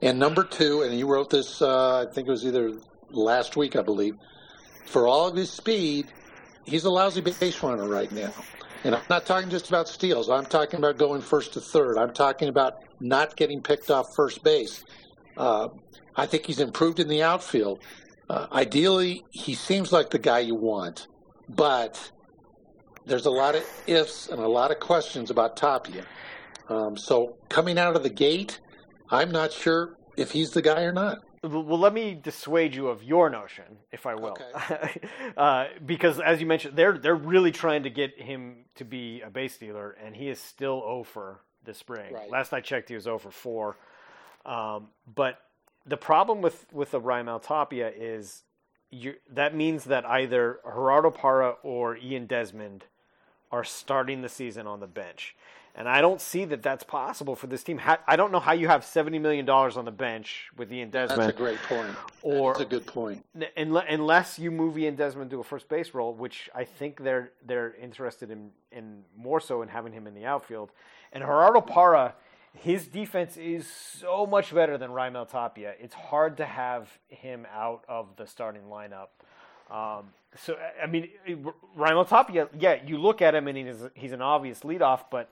And 0.00 0.20
number 0.20 0.44
two, 0.44 0.82
and 0.82 0.96
you 0.96 1.08
wrote 1.08 1.30
this, 1.30 1.60
uh, 1.60 2.06
I 2.08 2.12
think 2.12 2.28
it 2.28 2.30
was 2.30 2.46
either 2.46 2.74
last 3.10 3.56
week, 3.56 3.74
I 3.74 3.82
believe. 3.82 4.14
For 4.84 5.08
all 5.08 5.26
of 5.26 5.34
his 5.34 5.50
speed, 5.50 6.06
he's 6.64 6.84
a 6.84 6.90
lousy 6.90 7.22
base 7.22 7.60
runner 7.60 7.88
right 7.88 8.12
now. 8.12 8.32
And 8.84 8.94
I'm 8.94 9.02
not 9.10 9.26
talking 9.26 9.50
just 9.50 9.68
about 9.68 9.88
steals. 9.88 10.30
I'm 10.30 10.46
talking 10.46 10.78
about 10.78 10.96
going 10.96 11.20
first 11.22 11.54
to 11.54 11.60
third. 11.60 11.98
I'm 11.98 12.14
talking 12.14 12.48
about 12.48 12.84
not 13.00 13.34
getting 13.34 13.60
picked 13.60 13.90
off 13.90 14.14
first 14.14 14.44
base. 14.44 14.84
Uh, 15.36 15.70
I 16.14 16.26
think 16.26 16.46
he's 16.46 16.60
improved 16.60 17.00
in 17.00 17.08
the 17.08 17.24
outfield. 17.24 17.80
Uh, 18.30 18.46
ideally, 18.52 19.24
he 19.32 19.54
seems 19.54 19.90
like 19.90 20.10
the 20.10 20.20
guy 20.20 20.38
you 20.38 20.54
want, 20.54 21.08
but 21.48 22.12
there's 23.06 23.26
a 23.26 23.30
lot 23.30 23.54
of 23.54 23.64
ifs 23.86 24.28
and 24.28 24.40
a 24.40 24.48
lot 24.48 24.70
of 24.70 24.80
questions 24.80 25.30
about 25.30 25.56
Tapia. 25.56 26.04
Um, 26.68 26.96
so 26.96 27.36
coming 27.48 27.78
out 27.78 27.96
of 27.96 28.02
the 28.02 28.10
gate, 28.10 28.60
I'm 29.10 29.30
not 29.30 29.52
sure 29.52 29.96
if 30.16 30.32
he's 30.32 30.50
the 30.50 30.62
guy 30.62 30.82
or 30.82 30.92
not. 30.92 31.22
Well, 31.42 31.78
let 31.78 31.92
me 31.92 32.18
dissuade 32.20 32.74
you 32.74 32.88
of 32.88 33.04
your 33.04 33.30
notion, 33.30 33.78
if 33.92 34.04
I 34.04 34.16
will, 34.16 34.36
okay. 34.58 35.00
uh, 35.36 35.66
because 35.84 36.18
as 36.18 36.40
you 36.40 36.46
mentioned, 36.46 36.76
they're 36.76 36.98
they're 36.98 37.14
really 37.14 37.52
trying 37.52 37.84
to 37.84 37.90
get 37.90 38.20
him 38.20 38.64
to 38.74 38.84
be 38.84 39.20
a 39.20 39.30
base 39.30 39.56
dealer, 39.56 39.96
and 40.04 40.16
he 40.16 40.28
is 40.28 40.40
still 40.40 40.82
over 40.84 41.40
this 41.64 41.78
spring. 41.78 42.12
Right. 42.12 42.28
Last 42.28 42.52
I 42.52 42.60
checked, 42.60 42.88
he 42.88 42.96
was 42.96 43.06
over 43.06 43.30
4. 43.30 43.76
Um, 44.44 44.88
but 45.14 45.38
the 45.84 45.96
problem 45.96 46.40
with 46.42 46.66
with 46.72 46.90
the 46.90 47.00
Raimel 47.00 47.40
Tapia 47.40 47.92
is 47.96 48.42
you, 48.90 49.14
that 49.30 49.54
means 49.54 49.84
that 49.84 50.04
either 50.04 50.58
Gerardo 50.64 51.10
Parra 51.10 51.56
or 51.62 51.96
Ian 51.96 52.26
Desmond 52.26 52.86
are 53.50 53.64
starting 53.64 54.22
the 54.22 54.28
season 54.28 54.66
on 54.66 54.80
the 54.80 54.86
bench. 54.86 55.34
And 55.78 55.86
I 55.86 56.00
don't 56.00 56.22
see 56.22 56.46
that 56.46 56.62
that's 56.62 56.84
possible 56.84 57.36
for 57.36 57.48
this 57.48 57.62
team. 57.62 57.78
I 58.08 58.16
don't 58.16 58.32
know 58.32 58.40
how 58.40 58.52
you 58.52 58.66
have 58.66 58.82
seventy 58.82 59.18
million 59.18 59.44
dollars 59.44 59.76
on 59.76 59.84
the 59.84 59.90
bench 59.90 60.48
with 60.56 60.72
Ian 60.72 60.88
Desmond. 60.88 61.20
That's 61.20 61.34
a 61.34 61.36
great 61.36 61.58
point. 61.58 61.94
Or 62.22 62.54
that's 62.54 62.62
a 62.62 62.64
good 62.64 62.86
point. 62.86 63.22
Unless 63.58 64.38
you 64.38 64.50
move 64.50 64.78
Ian 64.78 64.94
Desmond 64.94 65.30
to 65.32 65.40
a 65.40 65.44
first 65.44 65.68
base 65.68 65.92
role, 65.92 66.14
which 66.14 66.48
I 66.54 66.64
think 66.64 67.02
they're 67.02 67.32
they're 67.44 67.74
interested 67.74 68.30
in, 68.30 68.52
in 68.72 69.02
more 69.14 69.38
so 69.38 69.60
in 69.60 69.68
having 69.68 69.92
him 69.92 70.06
in 70.06 70.14
the 70.14 70.24
outfield. 70.24 70.70
And 71.12 71.22
Gerardo 71.22 71.60
Parra, 71.60 72.14
his 72.54 72.86
defense 72.86 73.36
is 73.36 73.68
so 73.70 74.24
much 74.24 74.54
better 74.54 74.78
than 74.78 74.92
Raimel 74.92 75.28
Tapia. 75.28 75.74
It's 75.78 75.94
hard 75.94 76.38
to 76.38 76.46
have 76.46 76.88
him 77.08 77.46
out 77.54 77.84
of 77.86 78.16
the 78.16 78.26
starting 78.26 78.62
lineup. 78.70 79.08
Um, 79.70 80.12
so 80.36 80.56
I 80.82 80.86
mean, 80.86 81.08
Tapia, 82.08 82.48
yeah, 82.58 82.76
you 82.86 82.98
look 82.98 83.22
at 83.22 83.34
him 83.34 83.48
and 83.48 83.56
he's 83.56 83.88
he's 83.94 84.12
an 84.12 84.22
obvious 84.22 84.60
leadoff, 84.60 85.04
but 85.10 85.30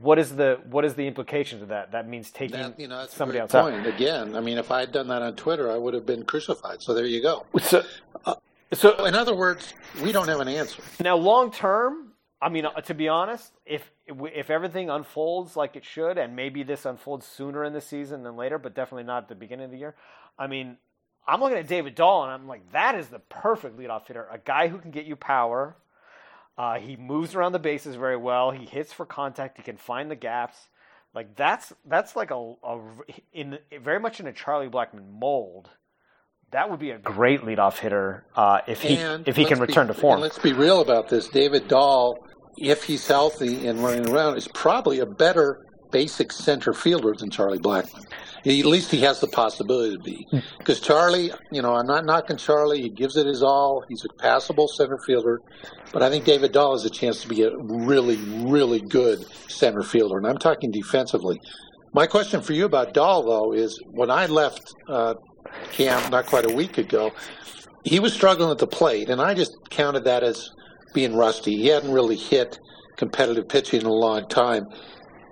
what 0.00 0.18
is 0.18 0.36
the 0.36 0.60
what 0.70 0.84
is 0.84 0.94
the 0.94 1.06
implications 1.06 1.62
of 1.62 1.68
that? 1.68 1.92
That 1.92 2.08
means 2.08 2.30
taking 2.30 2.56
that, 2.56 2.78
you 2.78 2.88
know, 2.88 3.06
somebody 3.08 3.38
else 3.38 3.52
point. 3.52 3.74
out. 3.74 3.86
Again, 3.86 4.36
I 4.36 4.40
mean, 4.40 4.58
if 4.58 4.70
I 4.70 4.80
had 4.80 4.92
done 4.92 5.08
that 5.08 5.22
on 5.22 5.34
Twitter, 5.36 5.70
I 5.70 5.76
would 5.76 5.94
have 5.94 6.06
been 6.06 6.24
crucified. 6.24 6.82
So 6.82 6.94
there 6.94 7.06
you 7.06 7.22
go. 7.22 7.46
So, 7.60 7.82
uh, 8.24 8.34
so 8.72 9.04
in 9.04 9.14
other 9.14 9.34
words, 9.34 9.74
we 10.02 10.12
don't 10.12 10.28
have 10.28 10.40
an 10.40 10.48
answer. 10.48 10.82
Now, 11.00 11.16
long 11.16 11.50
term, 11.50 12.12
I 12.42 12.48
mean, 12.48 12.66
uh, 12.66 12.80
to 12.82 12.94
be 12.94 13.08
honest, 13.08 13.52
if 13.64 13.90
if 14.06 14.50
everything 14.50 14.90
unfolds 14.90 15.56
like 15.56 15.76
it 15.76 15.84
should, 15.84 16.18
and 16.18 16.36
maybe 16.36 16.62
this 16.62 16.84
unfolds 16.84 17.26
sooner 17.26 17.64
in 17.64 17.72
the 17.72 17.80
season 17.80 18.22
than 18.22 18.36
later, 18.36 18.58
but 18.58 18.74
definitely 18.74 19.04
not 19.04 19.24
at 19.24 19.28
the 19.28 19.34
beginning 19.34 19.64
of 19.64 19.70
the 19.70 19.78
year, 19.78 19.94
I 20.38 20.46
mean, 20.46 20.76
I'm 21.26 21.40
looking 21.40 21.58
at 21.58 21.66
David 21.66 21.94
Dahl, 21.94 22.22
and 22.24 22.32
I'm 22.32 22.46
like, 22.46 22.72
that 22.72 22.94
is 22.94 23.08
the 23.08 23.18
perfect 23.18 23.78
leadoff 23.78 24.06
hitter, 24.06 24.26
a 24.30 24.38
guy 24.38 24.68
who 24.68 24.78
can 24.78 24.90
get 24.90 25.06
you 25.06 25.16
power 25.16 25.76
uh, 26.58 26.78
he 26.78 26.96
moves 26.96 27.34
around 27.34 27.52
the 27.52 27.58
bases 27.58 27.96
very 27.96 28.16
well. 28.16 28.50
He 28.50 28.64
hits 28.64 28.92
for 28.92 29.04
contact. 29.04 29.58
He 29.58 29.62
can 29.62 29.76
find 29.76 30.10
the 30.10 30.16
gaps. 30.16 30.56
Like 31.14 31.36
that's 31.36 31.72
that's 31.86 32.16
like 32.16 32.30
a, 32.30 32.54
a 32.62 32.80
in 33.32 33.58
very 33.80 34.00
much 34.00 34.20
in 34.20 34.26
a 34.26 34.32
Charlie 34.32 34.68
Blackmon 34.68 35.10
mold. 35.18 35.70
That 36.52 36.70
would 36.70 36.78
be 36.78 36.90
a 36.90 36.98
great 36.98 37.40
leadoff 37.40 37.78
hitter 37.78 38.24
uh, 38.34 38.60
if 38.66 38.82
he 38.82 38.96
and 38.96 39.26
if 39.26 39.36
he 39.36 39.44
can 39.44 39.58
return 39.58 39.88
be, 39.88 39.94
to 39.94 40.00
form. 40.00 40.20
let's 40.20 40.38
be 40.38 40.52
real 40.52 40.80
about 40.80 41.08
this. 41.08 41.28
David 41.28 41.68
Dahl, 41.68 42.18
if 42.56 42.84
he's 42.84 43.06
healthy 43.06 43.66
and 43.66 43.82
running 43.82 44.08
around, 44.08 44.36
is 44.36 44.48
probably 44.48 45.00
a 45.00 45.06
better 45.06 45.65
basic 45.90 46.32
center 46.32 46.72
fielder 46.72 47.14
than 47.14 47.30
Charlie 47.30 47.58
Blackmon. 47.58 48.04
At 48.46 48.64
least 48.64 48.92
he 48.92 49.00
has 49.00 49.18
the 49.18 49.26
possibility 49.26 49.96
to 49.96 50.02
be. 50.02 50.26
Because 50.58 50.78
Charlie, 50.78 51.32
you 51.50 51.62
know, 51.62 51.74
I'm 51.74 51.86
not 51.86 52.04
knocking 52.04 52.36
Charlie. 52.36 52.80
He 52.80 52.88
gives 52.88 53.16
it 53.16 53.26
his 53.26 53.42
all. 53.42 53.84
He's 53.88 54.04
a 54.04 54.22
passable 54.22 54.68
center 54.68 54.98
fielder. 54.98 55.40
But 55.92 56.02
I 56.02 56.10
think 56.10 56.24
David 56.24 56.52
Dahl 56.52 56.72
has 56.72 56.84
a 56.84 56.90
chance 56.90 57.22
to 57.22 57.28
be 57.28 57.42
a 57.42 57.50
really, 57.56 58.16
really 58.46 58.80
good 58.80 59.26
center 59.50 59.82
fielder. 59.82 60.16
And 60.18 60.26
I'm 60.28 60.38
talking 60.38 60.70
defensively. 60.70 61.40
My 61.92 62.06
question 62.06 62.40
for 62.40 62.52
you 62.52 62.66
about 62.66 62.94
Dahl, 62.94 63.24
though, 63.24 63.52
is 63.52 63.80
when 63.90 64.10
I 64.10 64.26
left 64.26 64.74
uh, 64.88 65.14
camp 65.72 66.12
not 66.12 66.26
quite 66.26 66.46
a 66.46 66.54
week 66.54 66.78
ago, 66.78 67.10
he 67.84 67.98
was 67.98 68.12
struggling 68.12 68.50
at 68.50 68.58
the 68.58 68.66
plate. 68.66 69.10
And 69.10 69.20
I 69.20 69.34
just 69.34 69.56
counted 69.70 70.04
that 70.04 70.22
as 70.22 70.50
being 70.94 71.16
rusty. 71.16 71.56
He 71.56 71.66
hadn't 71.66 71.90
really 71.90 72.16
hit 72.16 72.60
competitive 72.96 73.48
pitching 73.48 73.80
in 73.80 73.86
a 73.86 73.92
long 73.92 74.28
time. 74.28 74.66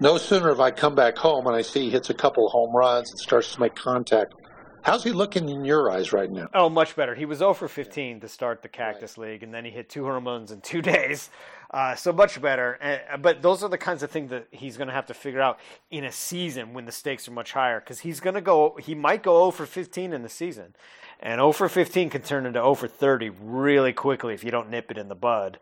No 0.01 0.19
sooner 0.19 0.49
have 0.49 0.61
I 0.61 0.71
come 0.71 0.95
back 0.95 1.17
home 1.17 1.47
and 1.47 1.55
I 1.55 1.63
see 1.63 1.85
he 1.85 1.91
hits 1.91 2.11
a 2.11 2.15
couple 2.15 2.49
home 2.49 2.75
runs 2.75 3.11
and 3.11 3.19
starts 3.19 3.55
to 3.55 3.61
make 3.61 3.75
contact. 3.75 4.35
How's 4.83 5.03
he 5.03 5.13
looking 5.13 5.49
in 5.49 5.65
your 5.65 5.91
eyes 5.91 6.13
right 6.13 6.31
now? 6.31 6.49
Oh, 6.53 6.69
much 6.69 6.95
better. 6.95 7.15
He 7.15 7.25
was 7.25 7.39
0 7.39 7.55
for 7.55 7.69
15 7.69 8.21
to 8.21 8.29
start 8.29 8.61
the 8.61 8.69
Cactus 8.69 9.17
right. 9.17 9.31
League, 9.31 9.43
and 9.43 9.55
then 9.55 9.65
he 9.65 9.71
hit 9.71 9.89
two 9.89 10.05
home 10.05 10.27
runs 10.27 10.53
in 10.53 10.61
two 10.61 10.83
days. 10.95 11.31
Uh, 11.71 11.95
so 11.95 12.13
much 12.13 12.41
better. 12.43 12.79
Uh, 12.83 13.17
but 13.17 13.41
those 13.41 13.63
are 13.63 13.71
the 13.71 13.79
kinds 13.79 14.03
of 14.03 14.11
things 14.11 14.29
that 14.31 14.47
he's 14.51 14.77
going 14.77 14.89
to 14.89 14.93
have 14.93 15.07
to 15.07 15.15
figure 15.15 15.41
out 15.41 15.59
in 15.91 16.05
a 16.05 16.13
season 16.13 16.75
when 16.75 16.85
the 16.85 16.93
stakes 16.93 17.27
are 17.27 17.33
much 17.33 17.53
higher. 17.53 17.81
Because 17.81 18.01
he's 18.01 18.21
going 18.21 18.35
to 18.35 18.43
go, 18.43 18.77
he 18.79 18.95
might 18.95 19.23
go 19.23 19.45
0 19.45 19.53
for 19.53 19.65
15 19.65 20.13
in 20.13 20.23
the 20.23 20.29
season. 20.29 20.75
And 21.19 21.39
0 21.39 21.53
for 21.53 21.69
15 21.69 22.11
can 22.11 22.21
turn 22.21 22.45
into 22.45 22.59
0 22.59 22.75
for 22.75 22.87
30 22.89 23.31
really 23.41 23.95
quickly 23.95 24.35
if 24.35 24.45
you 24.45 24.51
don't 24.51 24.69
nip 24.69 24.91
it 24.91 24.99
in 24.99 25.09
the 25.09 25.15
bud. 25.15 25.59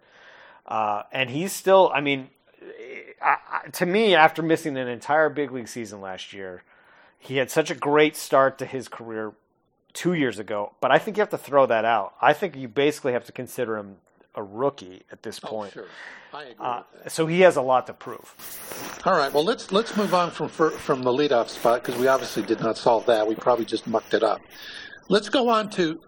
Uh, 0.67 1.05
and 1.13 1.31
he's 1.31 1.53
still, 1.53 1.93
I 1.95 2.01
mean, 2.01 2.31
I, 3.21 3.69
to 3.73 3.87
me, 3.87 4.15
after 4.15 4.43
missing 4.43 4.77
an 4.77 4.89
entire 4.89 5.29
big 5.29 5.53
league 5.53 5.69
season 5.69 6.01
last 6.01 6.33
year, 6.33 6.63
he 7.19 7.37
had 7.37 7.51
such 7.51 7.71
a 7.71 7.75
great 7.75 8.17
start 8.17 8.59
to 8.59 8.67
his 8.67 8.89
career 8.89 9.33
two 9.93 10.15
years 10.15 10.39
ago. 10.39 10.75
But 10.81 10.91
I 10.91 10.99
think 10.99 11.17
you 11.17 11.21
have 11.21 11.31
to 11.31 11.39
throw 11.39 11.67
that 11.67 11.85
out. 11.85 12.15
I 12.21 12.33
think 12.33 12.57
you 12.57 12.69
basically 12.69 13.13
have 13.13 13.25
to 13.27 13.33
consider 13.33 13.77
him 13.77 13.97
a 14.35 14.43
rookie 14.43 15.03
at 15.13 15.23
this 15.23 15.41
oh, 15.45 15.49
point. 15.49 15.73
Oh, 15.77 15.81
sure. 15.81 15.89
I 16.35 16.43
agree 16.45 16.55
uh, 16.59 16.83
so 17.09 17.27
he 17.27 17.41
has 17.41 17.57
a 17.57 17.63
lot 17.63 17.87
to 17.89 17.93
prove. 17.93 19.01
All 19.05 19.17
right. 19.17 19.33
Well, 19.33 19.45
let's 19.45 19.71
let's 19.71 19.95
move 19.97 20.15
on 20.15 20.31
from 20.31 20.49
from 20.49 21.03
the 21.03 21.11
leadoff 21.11 21.49
spot 21.49 21.85
because 21.85 22.01
we 22.01 22.07
obviously 22.07 22.43
did 22.43 22.61
not 22.61 22.79
solve 22.79 23.05
that. 23.07 23.27
We 23.27 23.35
probably 23.35 23.67
just 23.67 23.87
mucked 23.87 24.15
it 24.15 24.23
up. 24.23 24.41
Let's 25.09 25.29
go 25.29 25.51
on 25.51 25.69
to 25.71 26.01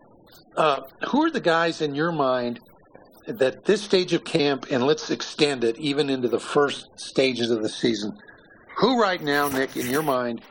uh, 0.56 0.80
who 1.08 1.22
are 1.24 1.30
the 1.30 1.40
guys 1.40 1.82
in 1.82 1.94
your 1.94 2.10
mind 2.10 2.60
that 3.26 3.64
this 3.64 3.82
stage 3.82 4.12
of 4.12 4.24
camp, 4.24 4.66
and 4.70 4.86
let's 4.86 5.10
extend 5.10 5.64
it 5.64 5.78
even 5.78 6.10
into 6.10 6.28
the 6.28 6.40
first 6.40 6.88
stages 6.98 7.50
of 7.50 7.62
the 7.62 7.68
season, 7.68 8.16
who 8.76 9.00
right 9.00 9.22
now, 9.22 9.48
Nick, 9.48 9.76
in 9.76 9.88
your 9.88 10.02
mind, 10.02 10.42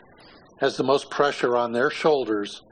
has 0.59 0.77
the 0.77 0.83
most 0.83 1.09
pressure 1.09 1.57
on 1.57 1.73
their 1.73 1.89
shoulders 1.89 2.63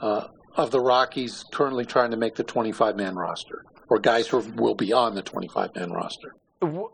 uh, 0.00 0.28
of 0.56 0.70
the 0.70 0.80
Rockies 0.80 1.44
currently 1.52 1.84
trying 1.84 2.10
to 2.10 2.16
make 2.16 2.34
the 2.34 2.44
25 2.44 2.96
man 2.96 3.14
roster, 3.14 3.64
or 3.88 3.98
guys 3.98 4.26
who 4.26 4.38
will 4.56 4.74
be 4.74 4.92
on 4.92 5.14
the 5.14 5.22
25 5.22 5.74
man 5.76 5.92
roster? 5.92 6.34
Well, 6.60 6.92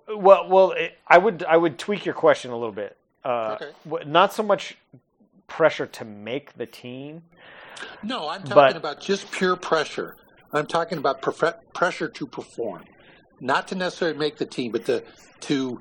well, 0.48 0.74
I 1.08 1.16
would 1.16 1.42
I 1.44 1.56
would 1.56 1.78
tweak 1.78 2.04
your 2.04 2.14
question 2.14 2.50
a 2.50 2.56
little 2.56 2.74
bit. 2.74 2.98
Uh, 3.24 3.56
okay. 3.60 4.04
Not 4.04 4.34
so 4.34 4.42
much 4.42 4.76
pressure 5.46 5.86
to 5.86 6.04
make 6.04 6.52
the 6.54 6.66
team. 6.66 7.22
No, 8.02 8.28
I'm 8.28 8.42
talking 8.42 8.54
but, 8.54 8.76
about 8.76 9.00
just 9.00 9.30
pure 9.30 9.56
pressure. 9.56 10.16
I'm 10.54 10.66
talking 10.66 10.98
about 10.98 11.20
pressure 11.74 12.08
to 12.08 12.26
perform, 12.26 12.84
not 13.40 13.68
to 13.68 13.74
necessarily 13.74 14.18
make 14.18 14.36
the 14.36 14.46
team, 14.46 14.72
but 14.72 14.86
to 14.86 15.02
to 15.40 15.80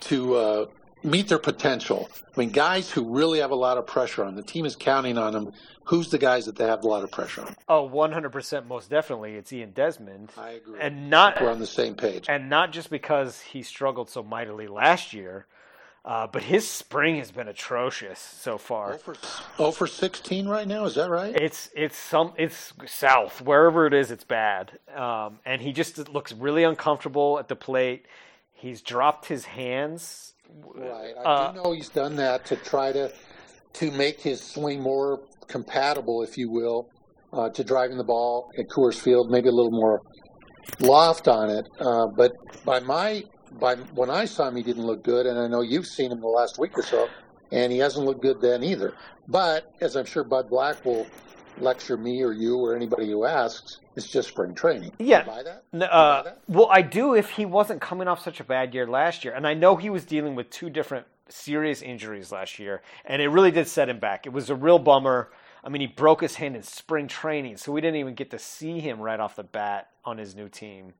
to 0.00 0.34
uh, 0.34 0.66
meet 1.02 1.28
their 1.28 1.38
potential. 1.38 2.08
I 2.36 2.40
mean, 2.40 2.50
guys 2.50 2.90
who 2.90 3.14
really 3.14 3.38
have 3.40 3.50
a 3.50 3.56
lot 3.56 3.78
of 3.78 3.86
pressure 3.86 4.24
on 4.24 4.34
the 4.34 4.42
team 4.42 4.64
is 4.64 4.74
counting 4.76 5.18
on 5.18 5.32
them. 5.32 5.52
Who's 5.84 6.10
the 6.10 6.18
guys 6.18 6.46
that 6.46 6.56
they 6.56 6.66
have 6.66 6.82
a 6.82 6.88
lot 6.88 7.04
of 7.04 7.10
pressure 7.10 7.42
on? 7.42 7.54
Oh, 7.68 7.88
100% 7.88 8.66
most 8.66 8.88
definitely. 8.88 9.34
It's 9.34 9.52
Ian 9.52 9.72
Desmond. 9.72 10.32
I 10.38 10.52
agree. 10.52 10.80
And 10.80 11.10
not 11.10 11.40
we're 11.40 11.50
on 11.50 11.58
the 11.58 11.66
same 11.66 11.94
page. 11.94 12.26
And 12.28 12.48
not 12.48 12.72
just 12.72 12.88
because 12.88 13.40
he 13.40 13.62
struggled 13.62 14.08
so 14.08 14.22
mightily 14.22 14.66
last 14.66 15.12
year, 15.12 15.46
uh, 16.04 16.26
but 16.26 16.42
his 16.42 16.68
spring 16.68 17.16
has 17.16 17.30
been 17.30 17.48
atrocious 17.48 18.18
so 18.18 18.58
far. 18.58 18.94
Oh 18.94 18.98
for, 18.98 19.16
oh 19.58 19.70
for 19.70 19.86
16 19.86 20.46
right 20.46 20.68
now, 20.68 20.84
is 20.84 20.96
that 20.96 21.08
right? 21.08 21.34
It's 21.34 21.70
it's 21.74 21.96
some 21.96 22.34
it's 22.36 22.74
south 22.86 23.40
wherever 23.40 23.86
it 23.86 23.94
is, 23.94 24.10
it's 24.10 24.24
bad. 24.24 24.78
Um, 24.94 25.38
and 25.46 25.62
he 25.62 25.72
just 25.72 26.08
looks 26.10 26.32
really 26.32 26.64
uncomfortable 26.64 27.38
at 27.38 27.48
the 27.48 27.56
plate. 27.56 28.06
He's 28.52 28.82
dropped 28.82 29.26
his 29.26 29.46
hands. 29.46 30.34
Right, 30.74 31.14
I 31.18 31.22
uh, 31.22 31.52
do 31.52 31.62
know 31.62 31.72
he's 31.72 31.88
done 31.88 32.16
that 32.16 32.44
to 32.46 32.56
try 32.56 32.92
to 32.92 33.10
to 33.74 33.90
make 33.90 34.20
his 34.20 34.42
swing 34.42 34.80
more 34.80 35.20
compatible, 35.48 36.22
if 36.22 36.36
you 36.36 36.50
will, 36.50 36.86
uh, 37.32 37.48
to 37.48 37.64
driving 37.64 37.96
the 37.96 38.04
ball 38.04 38.50
at 38.58 38.66
Coors 38.68 39.00
Field, 39.00 39.30
maybe 39.30 39.48
a 39.48 39.52
little 39.52 39.72
more 39.72 40.00
loft 40.80 41.28
on 41.28 41.48
it. 41.48 41.66
Uh, 41.80 42.06
but 42.14 42.32
by 42.64 42.80
my 42.80 43.22
by 43.58 43.76
when 43.76 44.10
I 44.10 44.24
saw 44.24 44.48
him, 44.48 44.56
he 44.56 44.62
didn't 44.62 44.86
look 44.86 45.02
good, 45.02 45.26
and 45.26 45.38
I 45.38 45.46
know 45.46 45.60
you've 45.60 45.86
seen 45.86 46.12
him 46.12 46.20
the 46.20 46.26
last 46.26 46.58
week 46.58 46.76
or 46.76 46.82
so, 46.82 47.08
and 47.52 47.72
he 47.72 47.78
hasn't 47.78 48.04
looked 48.04 48.22
good 48.22 48.40
then 48.40 48.62
either. 48.62 48.94
But 49.28 49.72
as 49.80 49.96
I'm 49.96 50.04
sure 50.04 50.24
Bud 50.24 50.48
Black 50.48 50.84
will 50.84 51.06
lecture 51.58 51.96
me 51.96 52.22
or 52.22 52.32
you 52.32 52.58
or 52.58 52.74
anybody 52.74 53.08
who 53.10 53.24
asks, 53.24 53.78
it's 53.96 54.08
just 54.08 54.28
spring 54.28 54.54
training. 54.54 54.92
Yeah. 54.98 55.24
buy 55.24 55.42
that? 55.42 55.64
Uh, 55.72 55.78
buy 55.78 56.22
that? 56.24 56.40
Well, 56.48 56.68
I 56.70 56.82
do 56.82 57.14
if 57.14 57.30
he 57.30 57.46
wasn't 57.46 57.80
coming 57.80 58.08
off 58.08 58.22
such 58.22 58.40
a 58.40 58.44
bad 58.44 58.74
year 58.74 58.86
last 58.86 59.24
year, 59.24 59.34
and 59.34 59.46
I 59.46 59.54
know 59.54 59.76
he 59.76 59.90
was 59.90 60.04
dealing 60.04 60.34
with 60.34 60.50
two 60.50 60.68
different 60.68 61.06
serious 61.28 61.80
injuries 61.80 62.32
last 62.32 62.58
year, 62.58 62.82
and 63.04 63.22
it 63.22 63.28
really 63.28 63.50
did 63.50 63.68
set 63.68 63.88
him 63.88 63.98
back. 63.98 64.26
It 64.26 64.32
was 64.32 64.50
a 64.50 64.54
real 64.54 64.78
bummer. 64.78 65.30
I 65.62 65.68
mean, 65.68 65.80
he 65.80 65.86
broke 65.86 66.20
his 66.20 66.34
hand 66.34 66.56
in 66.56 66.62
spring 66.62 67.08
training, 67.08 67.56
so 67.56 67.72
we 67.72 67.80
didn't 67.80 67.96
even 67.96 68.14
get 68.14 68.30
to 68.32 68.38
see 68.38 68.80
him 68.80 69.00
right 69.00 69.18
off 69.18 69.36
the 69.36 69.44
bat 69.44 69.90
on 70.04 70.18
his 70.18 70.34
new 70.34 70.48
team 70.48 70.92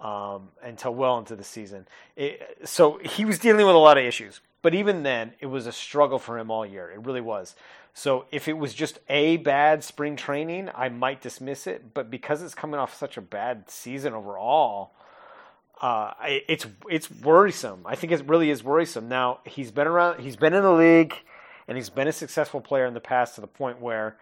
um, 0.00 0.48
until 0.62 0.94
well 0.94 1.18
into 1.18 1.36
the 1.36 1.44
season. 1.44 1.86
It, 2.16 2.58
so 2.64 2.98
he 2.98 3.24
was 3.24 3.38
dealing 3.38 3.66
with 3.66 3.74
a 3.74 3.78
lot 3.78 3.98
of 3.98 4.04
issues. 4.04 4.40
But 4.62 4.74
even 4.74 5.02
then, 5.02 5.32
it 5.40 5.46
was 5.46 5.66
a 5.66 5.72
struggle 5.72 6.18
for 6.18 6.38
him 6.38 6.50
all 6.50 6.64
year. 6.64 6.90
It 6.90 7.04
really 7.04 7.20
was. 7.20 7.56
So 7.94 8.26
if 8.30 8.48
it 8.48 8.56
was 8.56 8.72
just 8.72 9.00
a 9.08 9.36
bad 9.38 9.84
spring 9.84 10.16
training, 10.16 10.70
I 10.74 10.88
might 10.88 11.20
dismiss 11.20 11.66
it. 11.66 11.92
But 11.92 12.10
because 12.10 12.42
it's 12.42 12.54
coming 12.54 12.78
off 12.78 12.96
such 12.96 13.16
a 13.16 13.20
bad 13.20 13.68
season 13.68 14.14
overall, 14.14 14.94
uh, 15.80 16.12
it's 16.22 16.66
it's 16.88 17.10
worrisome. 17.10 17.82
I 17.84 17.96
think 17.96 18.12
it 18.12 18.26
really 18.28 18.50
is 18.50 18.62
worrisome. 18.62 19.08
Now 19.08 19.40
he's 19.44 19.72
been 19.72 19.88
around. 19.88 20.20
He's 20.20 20.36
been 20.36 20.54
in 20.54 20.62
the 20.62 20.72
league, 20.72 21.14
and 21.66 21.76
he's 21.76 21.90
been 21.90 22.06
a 22.06 22.12
successful 22.12 22.60
player 22.60 22.86
in 22.86 22.94
the 22.94 23.00
past 23.00 23.34
to 23.34 23.40
the 23.40 23.48
point 23.48 23.80
where 23.80 24.16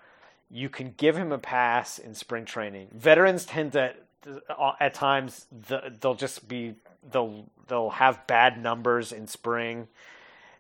you 0.51 0.69
can 0.69 0.95
give 0.97 1.17
him 1.17 1.31
a 1.31 1.39
pass 1.39 1.99
in 1.99 2.15
spring 2.15 2.47
training. 2.47 2.89
Veterans 2.93 3.45
tend 3.45 3.73
to 3.73 3.95
Uh, 4.27 4.73
at 4.81 4.95
times 4.95 5.47
the, 5.69 5.95
they'll 6.01 6.15
just 6.15 6.47
be 6.49 6.75
they'll 7.11 7.47
they'll 7.69 7.91
have 7.91 8.27
bad 8.27 8.63
numbers 8.63 9.13
in 9.13 9.27
spring, 9.27 9.89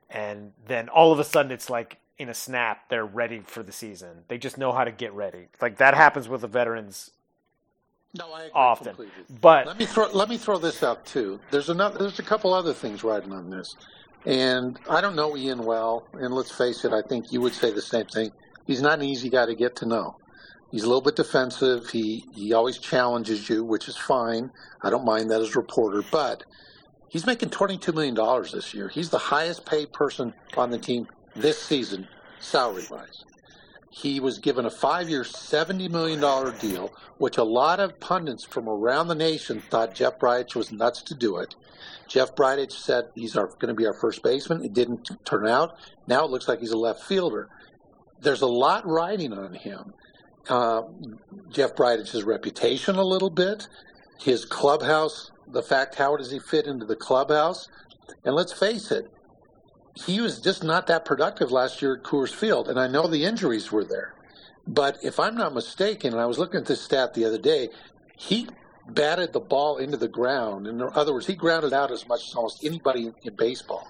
and 0.09 0.52
then 0.67 0.88
all 0.88 1.12
of 1.12 1.19
a 1.19 1.25
sudden 1.25 1.52
it's 1.52 1.69
like 1.69 1.99
in 2.19 2.29
a 2.29 2.35
snap 2.35 2.88
they're 2.88 3.05
ready 3.05 3.40
for 3.40 3.62
the 3.62 3.73
season. 3.73 4.25
They 4.29 4.38
just 4.38 4.59
know 4.59 4.73
how 4.73 4.85
to 4.85 4.93
get 4.93 5.12
ready. 5.12 5.49
Like 5.61 5.79
that 5.79 5.95
happens 5.95 6.29
with 6.29 6.40
the 6.43 6.49
veterans 6.49 7.11
no, 8.19 8.33
I 8.33 8.50
often. 8.55 8.88
completely. 8.88 9.25
But 9.40 9.67
Let 9.67 9.79
me 9.79 9.87
throw 9.87 10.11
let 10.11 10.29
me 10.29 10.37
throw 10.37 10.59
this 10.59 10.83
out 10.83 11.07
too. 11.07 11.38
There's 11.50 11.71
another 11.71 11.99
there's 11.99 12.19
a 12.19 12.25
couple 12.25 12.52
other 12.52 12.73
things 12.73 13.05
riding 13.05 13.33
on 13.33 13.50
this. 13.50 13.75
And 14.26 14.79
I 14.88 15.00
don't 15.00 15.17
know 15.17 15.37
Ian 15.37 15.64
well, 15.64 16.07
and 16.12 16.35
let's 16.35 16.50
face 16.50 16.85
it, 16.85 16.93
I 16.93 17.02
think 17.02 17.33
you 17.33 17.40
would 17.40 17.55
say 17.55 17.73
the 17.73 17.81
same 17.81 18.07
thing. 18.07 18.31
He's 18.67 18.83
not 18.83 18.99
an 18.99 19.05
easy 19.05 19.31
guy 19.31 19.47
to 19.47 19.55
get 19.55 19.76
to 19.76 19.87
know. 19.87 20.17
He's 20.70 20.84
a 20.84 20.86
little 20.86 21.02
bit 21.02 21.16
defensive. 21.16 21.90
He 21.90 22.24
he 22.32 22.52
always 22.52 22.78
challenges 22.78 23.48
you, 23.48 23.64
which 23.64 23.88
is 23.88 23.96
fine. 23.96 24.50
I 24.82 24.90
don't 24.90 25.04
mind 25.04 25.30
that 25.30 25.40
as 25.40 25.54
a 25.56 25.58
reporter, 25.58 26.02
but 26.10 26.44
he's 27.08 27.26
making 27.26 27.50
twenty 27.50 27.76
two 27.76 27.92
million 27.92 28.14
dollars 28.14 28.52
this 28.52 28.72
year. 28.72 28.88
He's 28.88 29.10
the 29.10 29.18
highest 29.18 29.66
paid 29.66 29.92
person 29.92 30.32
on 30.56 30.70
the 30.70 30.78
team 30.78 31.08
this 31.34 31.60
season, 31.60 32.06
salary 32.38 32.84
wise. 32.90 33.24
He 33.92 34.20
was 34.20 34.38
given 34.38 34.66
a 34.66 34.70
five 34.70 35.10
year, 35.10 35.24
$70 35.24 35.90
million 35.90 36.20
deal, 36.58 36.92
which 37.18 37.38
a 37.38 37.42
lot 37.42 37.80
of 37.80 37.98
pundits 37.98 38.44
from 38.44 38.68
around 38.68 39.08
the 39.08 39.16
nation 39.16 39.60
thought 39.60 39.94
Jeff 39.96 40.18
Bridich 40.20 40.54
was 40.54 40.70
nuts 40.70 41.02
to 41.02 41.14
do 41.14 41.38
it. 41.38 41.56
Jeff 42.06 42.36
Bridich 42.36 42.72
said 42.72 43.06
he's 43.16 43.34
going 43.34 43.66
to 43.66 43.74
be 43.74 43.86
our 43.86 43.92
first 43.92 44.22
baseman. 44.22 44.64
It 44.64 44.74
didn't 44.74 45.10
turn 45.24 45.48
out. 45.48 45.76
Now 46.06 46.24
it 46.24 46.30
looks 46.30 46.46
like 46.46 46.60
he's 46.60 46.70
a 46.70 46.78
left 46.78 47.02
fielder. 47.02 47.48
There's 48.20 48.42
a 48.42 48.46
lot 48.46 48.86
riding 48.86 49.32
on 49.32 49.54
him. 49.54 49.92
Uh, 50.49 50.82
Jeff 51.49 51.75
Bridich's 51.75 52.25
reputation 52.25 52.97
a 52.97 53.04
little 53.04 53.30
bit, 53.30 53.68
his 54.20 54.44
clubhouse, 54.44 55.30
the 55.47 55.62
fact 55.62 55.94
how 55.94 56.16
does 56.16 56.30
he 56.30 56.38
fit 56.38 56.66
into 56.66 56.87
the 56.87 56.97
clubhouse, 56.97 57.68
and 58.25 58.35
let's 58.35 58.52
face 58.52 58.90
it, 58.90 59.04
he 59.94 60.20
was 60.20 60.40
just 60.40 60.64
not 60.64 60.87
that 60.87 61.04
productive 61.04 61.50
last 61.50 61.82
year 61.82 61.97
at 61.97 62.02
Coors 62.02 62.35
Field, 62.35 62.68
and 62.68 62.78
I 62.80 62.88
know 62.88 63.06
the 63.06 63.25
injuries 63.25 63.70
were 63.70 63.85
there. 63.85 64.14
But 64.66 64.99
if 65.02 65.18
I'm 65.20 65.37
not 65.37 65.54
mistaken, 65.54 66.12
and 66.12 66.20
I 66.20 66.26
was 66.26 66.38
looking 66.38 66.61
at 66.61 66.66
this 66.66 66.82
stat 66.82 67.14
the 67.14 67.25
other 67.25 67.38
day, 67.38 67.70
he 68.16 68.49
batted 68.87 69.32
the 69.32 69.40
ball 69.40 69.78
into 69.78 69.97
the 69.97 70.09
ground. 70.09 70.66
In 70.66 70.80
other 70.82 71.12
words, 71.12 71.26
he 71.26 71.35
grounded 71.35 71.73
out 71.73 71.90
as 71.90 72.06
much 72.06 72.20
as 72.28 72.35
almost 72.35 72.64
anybody 72.64 73.12
in 73.23 73.37
baseball. 73.37 73.88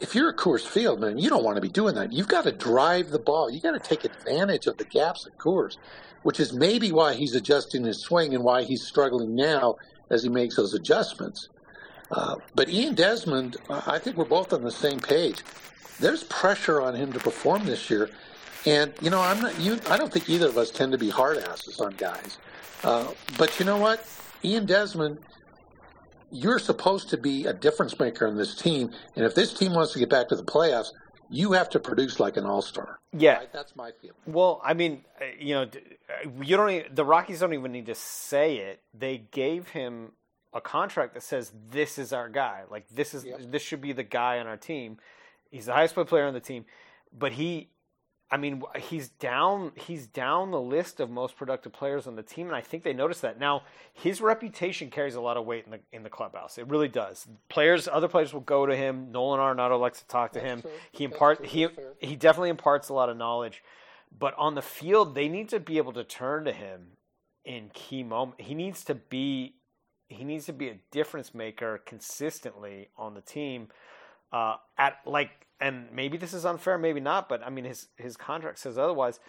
If 0.00 0.14
you're 0.14 0.30
at 0.30 0.36
Coors 0.36 0.66
Field, 0.66 1.00
man, 1.00 1.18
you 1.18 1.28
don't 1.28 1.42
want 1.42 1.56
to 1.56 1.60
be 1.60 1.68
doing 1.68 1.94
that. 1.96 2.12
You've 2.12 2.28
got 2.28 2.44
to 2.44 2.52
drive 2.52 3.10
the 3.10 3.18
ball. 3.18 3.50
You 3.50 3.60
got 3.60 3.72
to 3.72 3.80
take 3.80 4.04
advantage 4.04 4.66
of 4.66 4.76
the 4.76 4.84
gaps 4.84 5.26
at 5.26 5.36
Coors, 5.38 5.76
which 6.22 6.38
is 6.38 6.52
maybe 6.52 6.92
why 6.92 7.14
he's 7.14 7.34
adjusting 7.34 7.84
his 7.84 7.98
swing 8.00 8.34
and 8.34 8.44
why 8.44 8.62
he's 8.62 8.82
struggling 8.82 9.34
now 9.34 9.76
as 10.10 10.22
he 10.22 10.28
makes 10.28 10.56
those 10.56 10.74
adjustments. 10.74 11.48
Uh, 12.10 12.36
but 12.54 12.68
Ian 12.68 12.94
Desmond, 12.94 13.56
I 13.68 13.98
think 13.98 14.16
we're 14.16 14.24
both 14.24 14.52
on 14.52 14.62
the 14.62 14.70
same 14.70 14.98
page. 14.98 15.42
There's 16.00 16.24
pressure 16.24 16.80
on 16.80 16.94
him 16.94 17.12
to 17.12 17.18
perform 17.18 17.66
this 17.66 17.90
year, 17.90 18.08
and 18.64 18.92
you 19.02 19.10
know, 19.10 19.20
I'm 19.20 19.40
not. 19.40 19.58
You, 19.60 19.80
I 19.90 19.96
don't 19.96 20.12
think 20.12 20.30
either 20.30 20.46
of 20.46 20.56
us 20.56 20.70
tend 20.70 20.92
to 20.92 20.98
be 20.98 21.10
hard 21.10 21.38
asses 21.38 21.80
on 21.80 21.94
guys. 21.96 22.38
Uh, 22.84 23.08
but 23.36 23.58
you 23.58 23.66
know 23.66 23.76
what, 23.76 24.06
Ian 24.44 24.64
Desmond, 24.64 25.18
you're 26.30 26.58
supposed 26.58 27.08
to 27.10 27.16
be 27.16 27.46
a 27.46 27.52
difference 27.52 27.98
maker 27.98 28.26
in 28.26 28.36
this 28.36 28.54
team, 28.54 28.90
and 29.16 29.24
if 29.24 29.34
this 29.34 29.52
team 29.52 29.74
wants 29.74 29.92
to 29.92 29.98
get 29.98 30.10
back 30.10 30.28
to 30.28 30.36
the 30.36 30.44
playoffs, 30.44 30.88
you 31.30 31.52
have 31.52 31.68
to 31.70 31.80
produce 31.80 32.20
like 32.20 32.36
an 32.36 32.46
all 32.46 32.62
star. 32.62 33.00
Yeah, 33.12 33.38
right? 33.38 33.52
that's 33.52 33.76
my 33.76 33.90
feeling. 34.00 34.16
Well, 34.26 34.60
I 34.64 34.74
mean, 34.74 35.04
uh, 35.20 35.24
you 35.38 35.54
know, 35.54 35.66
you 36.42 36.56
don't. 36.56 36.70
Even, 36.70 36.94
the 36.94 37.04
Rockies 37.04 37.40
don't 37.40 37.54
even 37.54 37.72
need 37.72 37.86
to 37.86 37.94
say 37.94 38.56
it. 38.58 38.80
They 38.94 39.18
gave 39.30 39.68
him 39.68 40.12
a 40.52 40.60
contract 40.60 41.14
that 41.14 41.22
says 41.22 41.52
this 41.70 41.98
is 41.98 42.12
our 42.12 42.28
guy. 42.28 42.62
Like 42.70 42.88
this 42.88 43.14
is 43.14 43.24
yep. 43.24 43.40
this 43.50 43.62
should 43.62 43.80
be 43.80 43.92
the 43.92 44.02
guy 44.02 44.38
on 44.38 44.46
our 44.46 44.56
team. 44.56 44.98
He's 45.50 45.66
the 45.66 45.72
highest 45.72 45.94
paid 45.94 46.06
player 46.06 46.26
on 46.26 46.34
the 46.34 46.40
team, 46.40 46.64
but 47.16 47.32
he, 47.32 47.70
I 48.30 48.36
mean, 48.36 48.62
he's 48.78 49.08
down. 49.08 49.72
He's 49.74 50.06
down 50.06 50.50
the 50.50 50.60
list 50.60 51.00
of 51.00 51.08
most 51.08 51.36
productive 51.36 51.72
players 51.72 52.06
on 52.06 52.14
the 52.14 52.22
team, 52.22 52.46
and 52.46 52.54
I 52.54 52.60
think 52.60 52.82
they 52.82 52.92
noticed 52.92 53.22
that. 53.22 53.38
Now 53.40 53.62
his 53.94 54.20
reputation 54.20 54.90
carries 54.90 55.14
a 55.14 55.20
lot 55.20 55.38
of 55.38 55.46
weight 55.46 55.64
in 55.64 55.70
the 55.70 55.80
in 55.92 56.02
the 56.02 56.10
clubhouse. 56.10 56.58
It 56.58 56.66
really 56.68 56.88
does. 56.88 57.26
Players, 57.48 57.88
other 57.88 58.08
players 58.08 58.34
will 58.34 58.42
go 58.42 58.66
to 58.66 58.76
him. 58.76 59.10
Nolan 59.12 59.40
Arenado 59.40 59.80
likes 59.80 60.00
to 60.00 60.06
talk 60.08 60.32
to 60.32 60.40
That's 60.40 60.50
him. 60.50 60.60
True. 60.62 60.70
He 60.92 61.04
impart 61.04 61.46
he 61.46 61.68
he 62.00 62.16
definitely 62.16 62.50
imparts 62.50 62.90
a 62.90 62.94
lot 62.94 63.08
of 63.08 63.16
knowledge, 63.16 63.62
but 64.18 64.34
on 64.36 64.54
the 64.54 64.62
field 64.62 65.14
they 65.14 65.28
need 65.28 65.48
to 65.48 65.60
be 65.60 65.78
able 65.78 65.94
to 65.94 66.04
turn 66.04 66.44
to 66.44 66.52
him 66.52 66.98
in 67.46 67.70
key 67.72 68.02
moments. 68.02 68.44
He 68.44 68.54
needs 68.54 68.84
to 68.84 68.94
be 68.94 69.54
he 70.08 70.24
needs 70.24 70.44
to 70.46 70.52
be 70.52 70.68
a 70.68 70.78
difference 70.90 71.34
maker 71.34 71.80
consistently 71.86 72.88
on 72.96 73.14
the 73.14 73.20
team. 73.22 73.68
Uh, 74.32 74.56
at 74.76 74.98
like, 75.06 75.30
and 75.60 75.86
maybe 75.92 76.16
this 76.16 76.34
is 76.34 76.44
unfair, 76.44 76.78
maybe 76.78 77.00
not, 77.00 77.28
but 77.28 77.42
I 77.44 77.50
mean, 77.50 77.64
his 77.64 77.88
his 77.96 78.16
contract 78.16 78.58
says 78.58 78.78
otherwise. 78.78 79.20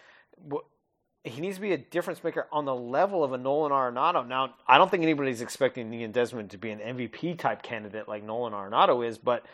He 1.22 1.42
needs 1.42 1.56
to 1.56 1.60
be 1.60 1.72
a 1.72 1.78
difference 1.78 2.24
maker 2.24 2.46
on 2.50 2.64
the 2.64 2.74
level 2.74 3.22
of 3.22 3.34
a 3.34 3.38
Nolan 3.38 3.72
Arenado. 3.72 4.26
Now, 4.26 4.54
I 4.66 4.78
don't 4.78 4.90
think 4.90 5.02
anybody's 5.02 5.42
expecting 5.42 5.92
Ian 5.92 6.12
Desmond 6.12 6.50
to 6.52 6.56
be 6.56 6.70
an 6.70 6.78
MVP 6.78 7.38
type 7.38 7.62
candidate 7.62 8.08
like 8.08 8.24
Nolan 8.24 8.54
Arenado 8.54 9.06
is, 9.06 9.18
but 9.18 9.44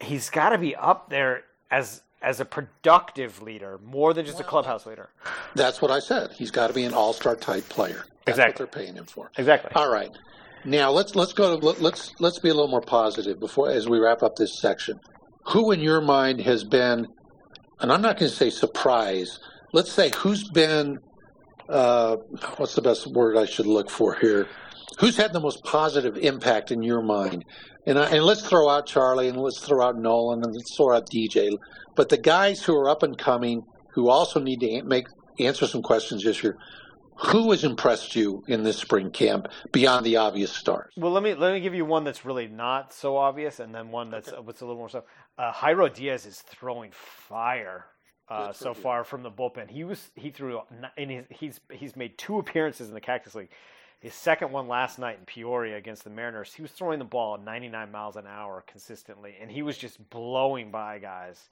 he's 0.00 0.28
got 0.28 0.48
to 0.48 0.58
be 0.58 0.74
up 0.74 1.08
there 1.08 1.44
as 1.70 2.02
as 2.22 2.38
a 2.38 2.44
productive 2.44 3.42
leader, 3.42 3.80
more 3.84 4.14
than 4.14 4.24
just 4.24 4.38
well, 4.38 4.46
a 4.46 4.50
clubhouse 4.50 4.86
leader. 4.86 5.10
That's 5.54 5.82
what 5.82 5.90
I 5.90 5.98
said. 5.98 6.30
He's 6.32 6.50
got 6.50 6.68
to 6.68 6.72
be 6.72 6.84
an 6.84 6.94
all 6.94 7.12
star 7.12 7.36
type 7.36 7.68
player. 7.68 8.04
That's 8.24 8.38
exactly. 8.38 8.64
what 8.64 8.72
they're 8.72 8.82
paying 8.84 8.94
him 8.94 9.06
for. 9.06 9.30
Exactly. 9.36 9.72
All 9.74 9.90
right. 9.90 10.10
Now 10.64 10.90
let's 10.92 11.16
let's 11.16 11.32
go 11.32 11.58
to 11.58 11.66
let's 11.82 12.12
let's 12.20 12.38
be 12.38 12.48
a 12.48 12.54
little 12.54 12.68
more 12.68 12.82
positive 12.82 13.40
before 13.40 13.70
as 13.70 13.88
we 13.88 13.98
wrap 13.98 14.22
up 14.22 14.36
this 14.36 14.60
section. 14.60 15.00
Who 15.46 15.72
in 15.72 15.80
your 15.80 16.00
mind 16.00 16.40
has 16.42 16.62
been, 16.62 17.06
and 17.80 17.92
I'm 17.92 18.00
not 18.00 18.18
going 18.18 18.30
to 18.30 18.36
say 18.36 18.50
surprise. 18.50 19.40
Let's 19.72 19.90
say 19.90 20.10
who's 20.14 20.48
been, 20.48 20.98
uh, 21.68 22.16
what's 22.58 22.74
the 22.74 22.82
best 22.82 23.08
word 23.08 23.36
I 23.36 23.46
should 23.46 23.66
look 23.66 23.90
for 23.90 24.14
here? 24.14 24.46
Who's 25.00 25.16
had 25.16 25.32
the 25.32 25.40
most 25.40 25.64
positive 25.64 26.16
impact 26.16 26.70
in 26.70 26.82
your 26.82 27.02
mind? 27.02 27.44
And 27.86 27.98
I, 27.98 28.10
and 28.10 28.24
let's 28.24 28.46
throw 28.48 28.68
out 28.68 28.86
Charlie 28.86 29.28
and 29.28 29.38
let's 29.38 29.58
throw 29.66 29.84
out 29.84 29.96
Nolan 29.96 30.44
and 30.44 30.54
let's 30.54 30.76
throw 30.76 30.94
out 30.94 31.10
DJ. 31.10 31.58
But 31.96 32.08
the 32.08 32.18
guys 32.18 32.62
who 32.62 32.76
are 32.76 32.88
up 32.88 33.02
and 33.02 33.18
coming 33.18 33.64
who 33.94 34.08
also 34.08 34.38
need 34.38 34.60
to 34.60 34.82
make 34.84 35.06
answer 35.38 35.66
some 35.66 35.82
questions 35.82 36.22
this 36.22 36.42
year. 36.42 36.56
Who 37.26 37.50
has 37.52 37.62
impressed 37.62 38.16
you 38.16 38.42
in 38.48 38.64
this 38.64 38.78
spring 38.78 39.10
camp 39.10 39.48
beyond 39.70 40.04
the 40.04 40.16
obvious 40.16 40.52
stars? 40.52 40.92
Well, 40.96 41.12
let 41.12 41.22
me 41.22 41.34
let 41.34 41.52
me 41.52 41.60
give 41.60 41.74
you 41.74 41.84
one 41.84 42.04
that's 42.04 42.24
really 42.24 42.48
not 42.48 42.92
so 42.92 43.16
obvious, 43.16 43.60
and 43.60 43.74
then 43.74 43.90
one 43.90 44.10
that's 44.10 44.28
okay. 44.28 44.40
what's 44.40 44.60
a 44.60 44.66
little 44.66 44.78
more 44.78 44.88
so. 44.88 45.04
Uh, 45.38 45.52
Jairo 45.52 45.92
Diaz 45.92 46.26
is 46.26 46.40
throwing 46.40 46.90
fire 46.92 47.86
uh, 48.28 48.52
so 48.52 48.74
far 48.74 49.04
from 49.04 49.22
the 49.22 49.30
bullpen. 49.30 49.70
He 49.70 49.84
was 49.84 50.10
he 50.16 50.30
threw 50.30 50.60
in 50.96 51.08
his 51.08 51.24
he's 51.30 51.60
he's 51.70 51.96
made 51.96 52.18
two 52.18 52.38
appearances 52.38 52.88
in 52.88 52.94
the 52.94 53.00
Cactus 53.00 53.34
League. 53.34 53.50
His 54.00 54.14
second 54.14 54.50
one 54.50 54.66
last 54.66 54.98
night 54.98 55.18
in 55.20 55.24
Peoria 55.24 55.76
against 55.76 56.02
the 56.02 56.10
Mariners. 56.10 56.52
He 56.52 56.60
was 56.60 56.72
throwing 56.72 56.98
the 56.98 57.04
ball 57.04 57.34
at 57.36 57.44
99 57.44 57.92
miles 57.92 58.16
an 58.16 58.26
hour 58.26 58.64
consistently, 58.66 59.36
and 59.40 59.48
he 59.48 59.62
was 59.62 59.78
just 59.78 60.10
blowing 60.10 60.72
by 60.72 60.98
guys. 60.98 61.48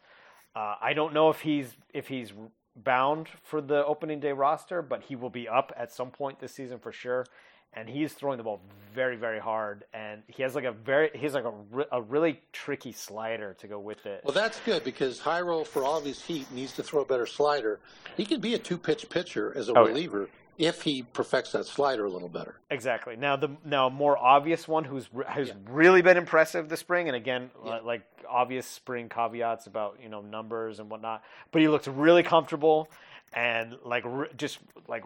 Uh, 0.57 0.75
I 0.81 0.95
don't 0.95 1.15
know 1.15 1.31
if 1.31 1.41
he's 1.41 1.77
if 1.95 2.09
he's 2.09 2.33
bound 2.77 3.29
for 3.43 3.61
the 3.61 3.85
opening 3.85 4.21
day 4.21 4.33
roster, 4.33 4.83
but 4.83 5.03
he 5.03 5.17
will 5.17 5.31
be 5.31 5.49
up 5.49 5.73
at 5.77 5.93
some 5.93 6.11
point 6.11 6.41
this 6.41 6.53
season 6.53 6.79
for 6.79 6.93
sure. 6.93 7.27
And 7.73 7.89
he's 7.89 8.13
throwing 8.13 8.37
the 8.37 8.43
ball 8.43 8.61
very, 8.93 9.15
very 9.15 9.39
hard, 9.39 9.85
and 9.95 10.23
he 10.27 10.43
has 10.43 10.57
like 10.57 10.65
a 10.65 10.73
very, 10.73 11.11
he's 11.15 11.35
like 11.35 11.45
a, 11.45 11.87
a 11.93 12.03
really 12.03 12.41
tricky 12.53 12.91
slider 12.91 13.55
to 13.61 13.69
go 13.69 13.79
with 13.79 14.07
it. 14.07 14.23
Well, 14.25 14.35
that's 14.35 14.59
good 14.61 14.83
because 14.83 15.21
Jairo, 15.21 15.65
for 15.65 15.85
all 15.85 15.99
of 15.99 16.05
his 16.05 16.21
heat, 16.21 16.51
needs 16.51 16.73
to 16.73 16.83
throw 16.83 17.03
a 17.03 17.05
better 17.05 17.27
slider. 17.27 17.79
He 18.17 18.25
can 18.25 18.41
be 18.41 18.55
a 18.55 18.59
two-pitch 18.59 19.09
pitcher 19.09 19.57
as 19.57 19.69
a 19.69 19.75
oh, 19.79 19.85
reliever. 19.85 20.23
Yeah 20.23 20.41
if 20.61 20.83
he 20.83 21.03
perfects 21.03 21.53
that 21.53 21.65
slider 21.65 22.05
a 22.05 22.11
little 22.11 22.29
better. 22.29 22.57
Exactly. 22.71 23.17
Now 23.17 23.37
the 23.37 23.49
now 23.65 23.89
more 23.89 24.19
obvious 24.19 24.69
one 24.69 24.85
who's 24.85 25.09
who's 25.35 25.49
yeah. 25.49 25.55
really 25.69 26.03
been 26.03 26.19
impressive 26.19 26.69
this 26.69 26.81
spring, 26.81 27.09
and 27.09 27.17
again 27.17 27.51
yeah. 27.65 27.81
like 27.83 28.03
obvious 28.29 28.67
spring 28.67 29.09
caveats 29.09 29.67
about 29.67 29.99
you 30.03 30.11
know 30.11 30.21
numbers 30.21 30.79
and 30.79 30.91
whatnot, 30.91 31.25
but 31.51 31.63
he 31.63 31.69
looks 31.69 31.89
really 31.89 32.23
comfortable 32.23 32.91
and 33.33 33.79
like 33.85 34.05
re- 34.07 34.29
just 34.37 34.59
like 34.87 35.05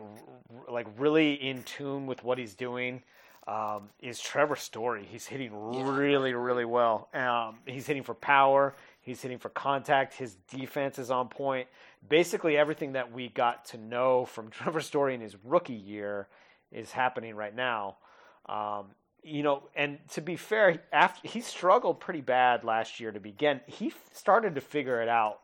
like 0.69 0.89
really 0.99 1.35
in 1.35 1.63
tune 1.63 2.07
with 2.07 2.25
what 2.25 2.37
he's 2.37 2.55
doing. 2.55 3.03
Um, 3.47 3.91
is 4.01 4.19
Trevor 4.19 4.57
Story? 4.57 5.07
He's 5.09 5.27
hitting 5.27 5.53
yeah. 5.73 5.97
really 5.97 6.35
really 6.35 6.65
well. 6.65 7.09
Um, 7.15 7.59
he's 7.65 7.87
hitting 7.87 8.03
for 8.03 8.15
power. 8.15 8.75
He's 9.03 9.21
hitting 9.21 9.39
for 9.39 9.51
contact. 9.51 10.15
His 10.15 10.35
defense 10.51 10.99
is 10.99 11.11
on 11.11 11.29
point. 11.29 11.69
Basically, 12.09 12.57
everything 12.57 12.93
that 12.93 13.13
we 13.13 13.29
got 13.29 13.67
to 13.67 13.79
know 13.79 14.25
from 14.25 14.51
Trevor 14.51 14.81
Story 14.81 15.15
in 15.15 15.21
his 15.21 15.37
rookie 15.45 15.73
year 15.75 16.29
is 16.73 16.93
happening 16.93 17.35
right 17.35 17.55
now. 17.55 17.97
Um, 18.47 18.87
you 19.23 19.43
know, 19.43 19.63
and 19.75 19.99
to 20.11 20.21
be 20.21 20.37
fair, 20.37 20.83
after 20.93 21.27
he 21.27 21.41
struggled 21.41 21.99
pretty 21.99 22.21
bad 22.21 22.63
last 22.63 23.01
year 23.01 23.11
to 23.11 23.21
begin, 23.21 23.61
he 23.67 23.93
started 24.13 24.55
to 24.57 24.61
figure 24.61 25.01
it 25.01 25.09
out 25.09 25.41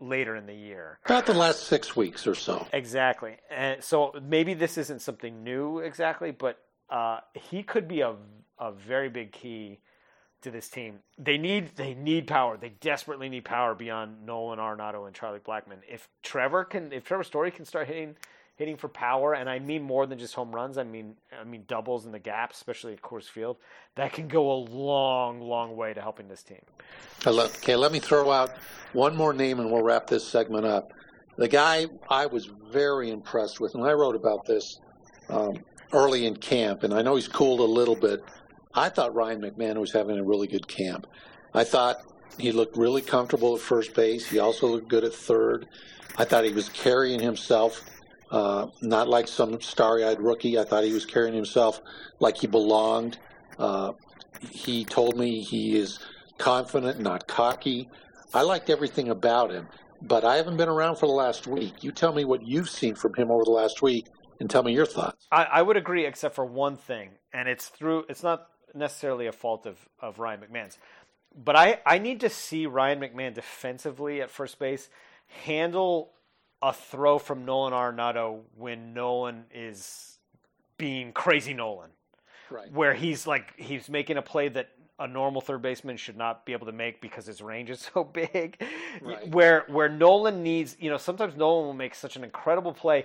later 0.00 0.34
in 0.36 0.46
the 0.46 0.54
year. 0.54 0.98
About 1.04 1.26
the 1.26 1.34
last 1.34 1.64
six 1.64 1.94
weeks 1.94 2.26
or 2.26 2.34
so. 2.34 2.66
Exactly. 2.72 3.36
And 3.50 3.82
so 3.82 4.14
maybe 4.22 4.54
this 4.54 4.78
isn't 4.78 5.02
something 5.02 5.44
new 5.44 5.80
exactly, 5.80 6.30
but 6.30 6.58
uh, 6.88 7.20
he 7.34 7.62
could 7.62 7.86
be 7.86 8.00
a, 8.00 8.14
a 8.58 8.72
very 8.72 9.08
big 9.10 9.32
key 9.32 9.80
to 10.42 10.50
this 10.50 10.68
team. 10.68 11.00
They 11.18 11.38
need 11.38 11.76
they 11.76 11.94
need 11.94 12.26
power. 12.26 12.56
They 12.56 12.70
desperately 12.80 13.28
need 13.28 13.44
power 13.44 13.74
beyond 13.74 14.24
Nolan 14.24 14.58
Arenado 14.58 15.06
and 15.06 15.14
Charlie 15.14 15.40
Blackmon. 15.40 15.78
If 15.88 16.08
Trevor 16.22 16.64
can 16.64 16.92
if 16.92 17.04
Trevor 17.04 17.24
Story 17.24 17.50
can 17.50 17.64
start 17.64 17.86
hitting 17.86 18.16
hitting 18.56 18.76
for 18.76 18.88
power, 18.88 19.34
and 19.34 19.48
I 19.48 19.60
mean 19.60 19.82
more 19.82 20.06
than 20.06 20.18
just 20.18 20.34
home 20.34 20.52
runs. 20.52 20.78
I 20.78 20.84
mean 20.84 21.14
I 21.38 21.44
mean 21.44 21.64
doubles 21.66 22.06
in 22.06 22.12
the 22.12 22.18
gap, 22.18 22.52
especially 22.52 22.92
at 22.92 23.02
Coors 23.02 23.28
Field. 23.28 23.56
That 23.96 24.12
can 24.12 24.28
go 24.28 24.52
a 24.52 24.58
long, 24.70 25.40
long 25.40 25.76
way 25.76 25.94
to 25.94 26.00
helping 26.00 26.28
this 26.28 26.42
team. 26.42 26.62
Okay, 27.26 27.76
let 27.76 27.92
me 27.92 27.98
throw 27.98 28.30
out 28.30 28.50
one 28.92 29.16
more 29.16 29.32
name, 29.32 29.60
and 29.60 29.70
we'll 29.70 29.82
wrap 29.82 30.06
this 30.06 30.26
segment 30.26 30.66
up. 30.66 30.92
The 31.36 31.48
guy 31.48 31.86
I 32.08 32.26
was 32.26 32.50
very 32.70 33.10
impressed 33.10 33.60
with, 33.60 33.74
and 33.74 33.84
I 33.84 33.92
wrote 33.92 34.16
about 34.16 34.44
this 34.44 34.80
um, 35.28 35.58
early 35.92 36.26
in 36.26 36.36
camp, 36.36 36.82
and 36.82 36.92
I 36.92 37.02
know 37.02 37.14
he's 37.14 37.28
cooled 37.28 37.60
a 37.60 37.64
little 37.64 37.94
bit. 37.96 38.22
I 38.78 38.88
thought 38.88 39.14
Ryan 39.14 39.42
McMahon 39.42 39.76
was 39.78 39.92
having 39.92 40.18
a 40.18 40.22
really 40.22 40.46
good 40.46 40.68
camp. 40.68 41.08
I 41.52 41.64
thought 41.64 41.96
he 42.38 42.52
looked 42.52 42.76
really 42.76 43.02
comfortable 43.02 43.56
at 43.56 43.60
first 43.60 43.92
base. 43.92 44.30
He 44.30 44.38
also 44.38 44.68
looked 44.68 44.88
good 44.88 45.02
at 45.02 45.12
third. 45.12 45.66
I 46.16 46.24
thought 46.24 46.44
he 46.44 46.52
was 46.52 46.68
carrying 46.68 47.18
himself 47.18 47.84
uh, 48.30 48.68
not 48.80 49.08
like 49.08 49.26
some 49.26 49.60
starry-eyed 49.60 50.20
rookie. 50.20 50.58
I 50.58 50.64
thought 50.64 50.84
he 50.84 50.92
was 50.92 51.06
carrying 51.06 51.34
himself 51.34 51.80
like 52.20 52.36
he 52.36 52.46
belonged. 52.46 53.18
Uh, 53.58 53.92
he 54.50 54.84
told 54.84 55.16
me 55.16 55.40
he 55.40 55.76
is 55.76 55.98
confident, 56.36 57.00
not 57.00 57.26
cocky. 57.26 57.88
I 58.32 58.42
liked 58.42 58.70
everything 58.70 59.08
about 59.08 59.50
him, 59.50 59.66
but 60.02 60.24
I 60.24 60.36
haven't 60.36 60.56
been 60.56 60.68
around 60.68 60.96
for 60.96 61.06
the 61.06 61.12
last 61.12 61.48
week. 61.48 61.82
You 61.82 61.90
tell 61.90 62.12
me 62.12 62.24
what 62.24 62.46
you've 62.46 62.70
seen 62.70 62.94
from 62.94 63.14
him 63.14 63.30
over 63.30 63.44
the 63.44 63.50
last 63.50 63.82
week, 63.82 64.06
and 64.38 64.48
tell 64.48 64.62
me 64.62 64.72
your 64.72 64.86
thoughts. 64.86 65.26
I, 65.32 65.44
I 65.44 65.62
would 65.62 65.76
agree, 65.76 66.06
except 66.06 66.36
for 66.36 66.44
one 66.44 66.76
thing, 66.76 67.10
and 67.32 67.48
it's 67.48 67.68
through. 67.68 68.04
It's 68.08 68.22
not 68.22 68.46
necessarily 68.74 69.26
a 69.26 69.32
fault 69.32 69.66
of, 69.66 69.76
of 70.00 70.18
Ryan 70.18 70.40
McMahon's, 70.40 70.78
but 71.34 71.56
I, 71.56 71.80
I 71.84 71.98
need 71.98 72.20
to 72.20 72.30
see 72.30 72.66
Ryan 72.66 73.00
McMahon 73.00 73.34
defensively 73.34 74.20
at 74.20 74.30
first 74.30 74.58
base 74.58 74.88
handle 75.44 76.10
a 76.62 76.72
throw 76.72 77.18
from 77.18 77.44
Nolan 77.44 77.72
Arenado 77.72 78.40
when 78.56 78.94
Nolan 78.94 79.44
is 79.54 80.18
being 80.76 81.12
crazy 81.12 81.54
Nolan. 81.54 81.90
Right. 82.50 82.72
Where 82.72 82.94
he's 82.94 83.26
like 83.26 83.58
he's 83.58 83.88
making 83.88 84.16
a 84.16 84.22
play 84.22 84.48
that 84.48 84.70
a 84.98 85.06
normal 85.06 85.40
third 85.40 85.62
baseman 85.62 85.96
should 85.96 86.16
not 86.16 86.44
be 86.44 86.52
able 86.52 86.66
to 86.66 86.72
make 86.72 87.00
because 87.00 87.26
his 87.26 87.40
range 87.40 87.70
is 87.70 87.88
so 87.94 88.04
big. 88.04 88.60
Right. 89.02 89.28
Where 89.28 89.64
where 89.68 89.88
Nolan 89.88 90.42
needs, 90.42 90.76
you 90.80 90.90
know, 90.90 90.96
sometimes 90.96 91.36
Nolan 91.36 91.66
will 91.66 91.74
make 91.74 91.94
such 91.94 92.16
an 92.16 92.24
incredible 92.24 92.72
play 92.72 93.04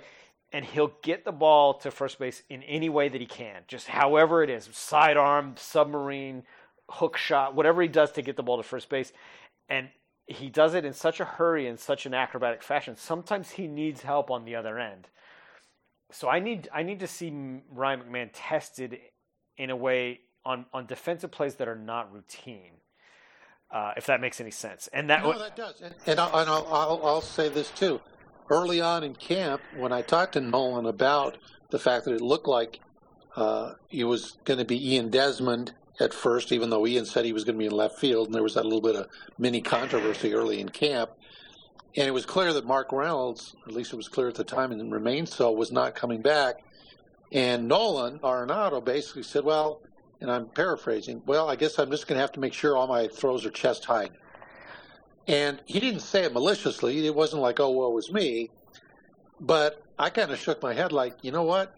and 0.54 0.64
he'll 0.64 0.92
get 1.02 1.24
the 1.24 1.32
ball 1.32 1.74
to 1.74 1.90
first 1.90 2.20
base 2.20 2.44
in 2.48 2.62
any 2.62 2.88
way 2.88 3.08
that 3.08 3.20
he 3.20 3.26
can. 3.26 3.62
Just 3.66 3.88
however 3.88 4.40
it 4.40 4.48
is, 4.48 4.68
sidearm, 4.72 5.56
submarine, 5.58 6.44
hook 6.88 7.16
shot, 7.16 7.56
whatever 7.56 7.82
he 7.82 7.88
does 7.88 8.12
to 8.12 8.22
get 8.22 8.36
the 8.36 8.42
ball 8.44 8.58
to 8.58 8.62
first 8.62 8.88
base. 8.88 9.12
And 9.68 9.88
he 10.28 10.48
does 10.48 10.74
it 10.74 10.84
in 10.84 10.92
such 10.92 11.18
a 11.18 11.24
hurry 11.24 11.66
in 11.66 11.76
such 11.76 12.06
an 12.06 12.14
acrobatic 12.14 12.62
fashion. 12.62 12.94
Sometimes 12.94 13.50
he 13.50 13.66
needs 13.66 14.02
help 14.02 14.30
on 14.30 14.44
the 14.44 14.54
other 14.54 14.78
end. 14.78 15.08
So 16.12 16.28
I 16.28 16.38
need 16.38 16.68
I 16.72 16.84
need 16.84 17.00
to 17.00 17.08
see 17.08 17.32
Ryan 17.72 18.02
McMahon 18.02 18.30
tested 18.32 19.00
in 19.58 19.70
a 19.70 19.76
way 19.76 20.20
on 20.44 20.66
on 20.72 20.86
defensive 20.86 21.32
plays 21.32 21.56
that 21.56 21.66
are 21.66 21.74
not 21.74 22.12
routine. 22.12 22.74
Uh, 23.72 23.92
if 23.96 24.06
that 24.06 24.20
makes 24.20 24.40
any 24.40 24.52
sense, 24.52 24.88
and 24.92 25.10
that 25.10 25.24
no, 25.24 25.36
that 25.36 25.56
does. 25.56 25.80
And, 25.80 25.92
and, 26.06 26.20
I'll, 26.20 26.38
and 26.38 26.48
I'll, 26.48 26.66
I'll, 26.70 27.00
I'll 27.04 27.20
say 27.20 27.48
this 27.48 27.70
too. 27.70 28.00
Early 28.50 28.80
on 28.80 29.04
in 29.04 29.14
camp, 29.14 29.62
when 29.76 29.92
I 29.92 30.02
talked 30.02 30.34
to 30.34 30.40
Nolan 30.40 30.86
about 30.86 31.38
the 31.70 31.78
fact 31.78 32.04
that 32.04 32.14
it 32.14 32.20
looked 32.20 32.46
like 32.46 32.80
uh, 33.36 33.72
it 33.90 34.04
was 34.04 34.36
going 34.44 34.58
to 34.58 34.64
be 34.64 34.94
Ian 34.94 35.10
Desmond 35.10 35.72
at 35.98 36.12
first, 36.12 36.52
even 36.52 36.70
though 36.70 36.86
Ian 36.86 37.06
said 37.06 37.24
he 37.24 37.32
was 37.32 37.44
going 37.44 37.54
to 37.54 37.58
be 37.58 37.66
in 37.66 37.72
left 37.72 37.98
field, 37.98 38.26
and 38.26 38.34
there 38.34 38.42
was 38.42 38.54
that 38.54 38.64
little 38.64 38.80
bit 38.80 38.96
of 38.96 39.08
mini 39.38 39.60
controversy 39.60 40.34
early 40.34 40.60
in 40.60 40.68
camp. 40.68 41.10
And 41.96 42.06
it 42.06 42.10
was 42.10 42.26
clear 42.26 42.52
that 42.52 42.66
Mark 42.66 42.92
Reynolds, 42.92 43.54
at 43.66 43.72
least 43.72 43.92
it 43.92 43.96
was 43.96 44.08
clear 44.08 44.28
at 44.28 44.34
the 44.34 44.44
time 44.44 44.72
and 44.72 44.92
remained 44.92 45.28
so, 45.28 45.52
was 45.52 45.72
not 45.72 45.94
coming 45.94 46.20
back. 46.20 46.56
And 47.32 47.66
Nolan 47.66 48.18
Arenado 48.18 48.84
basically 48.84 49.22
said, 49.22 49.44
well, 49.44 49.80
and 50.20 50.30
I'm 50.30 50.46
paraphrasing, 50.46 51.22
well, 51.26 51.48
I 51.48 51.56
guess 51.56 51.78
I'm 51.78 51.90
just 51.90 52.06
going 52.06 52.16
to 52.16 52.20
have 52.20 52.32
to 52.32 52.40
make 52.40 52.52
sure 52.52 52.76
all 52.76 52.86
my 52.86 53.08
throws 53.08 53.46
are 53.46 53.50
chest 53.50 53.84
high. 53.84 54.10
And 55.26 55.60
he 55.64 55.80
didn't 55.80 56.00
say 56.00 56.24
it 56.24 56.32
maliciously. 56.32 57.06
It 57.06 57.14
wasn't 57.14 57.42
like, 57.42 57.60
oh, 57.60 57.70
well, 57.70 57.88
it 57.88 57.94
was 57.94 58.12
me. 58.12 58.50
But 59.40 59.82
I 59.98 60.10
kind 60.10 60.30
of 60.30 60.38
shook 60.38 60.62
my 60.62 60.74
head 60.74 60.92
like, 60.92 61.16
you 61.22 61.30
know 61.32 61.44
what? 61.44 61.74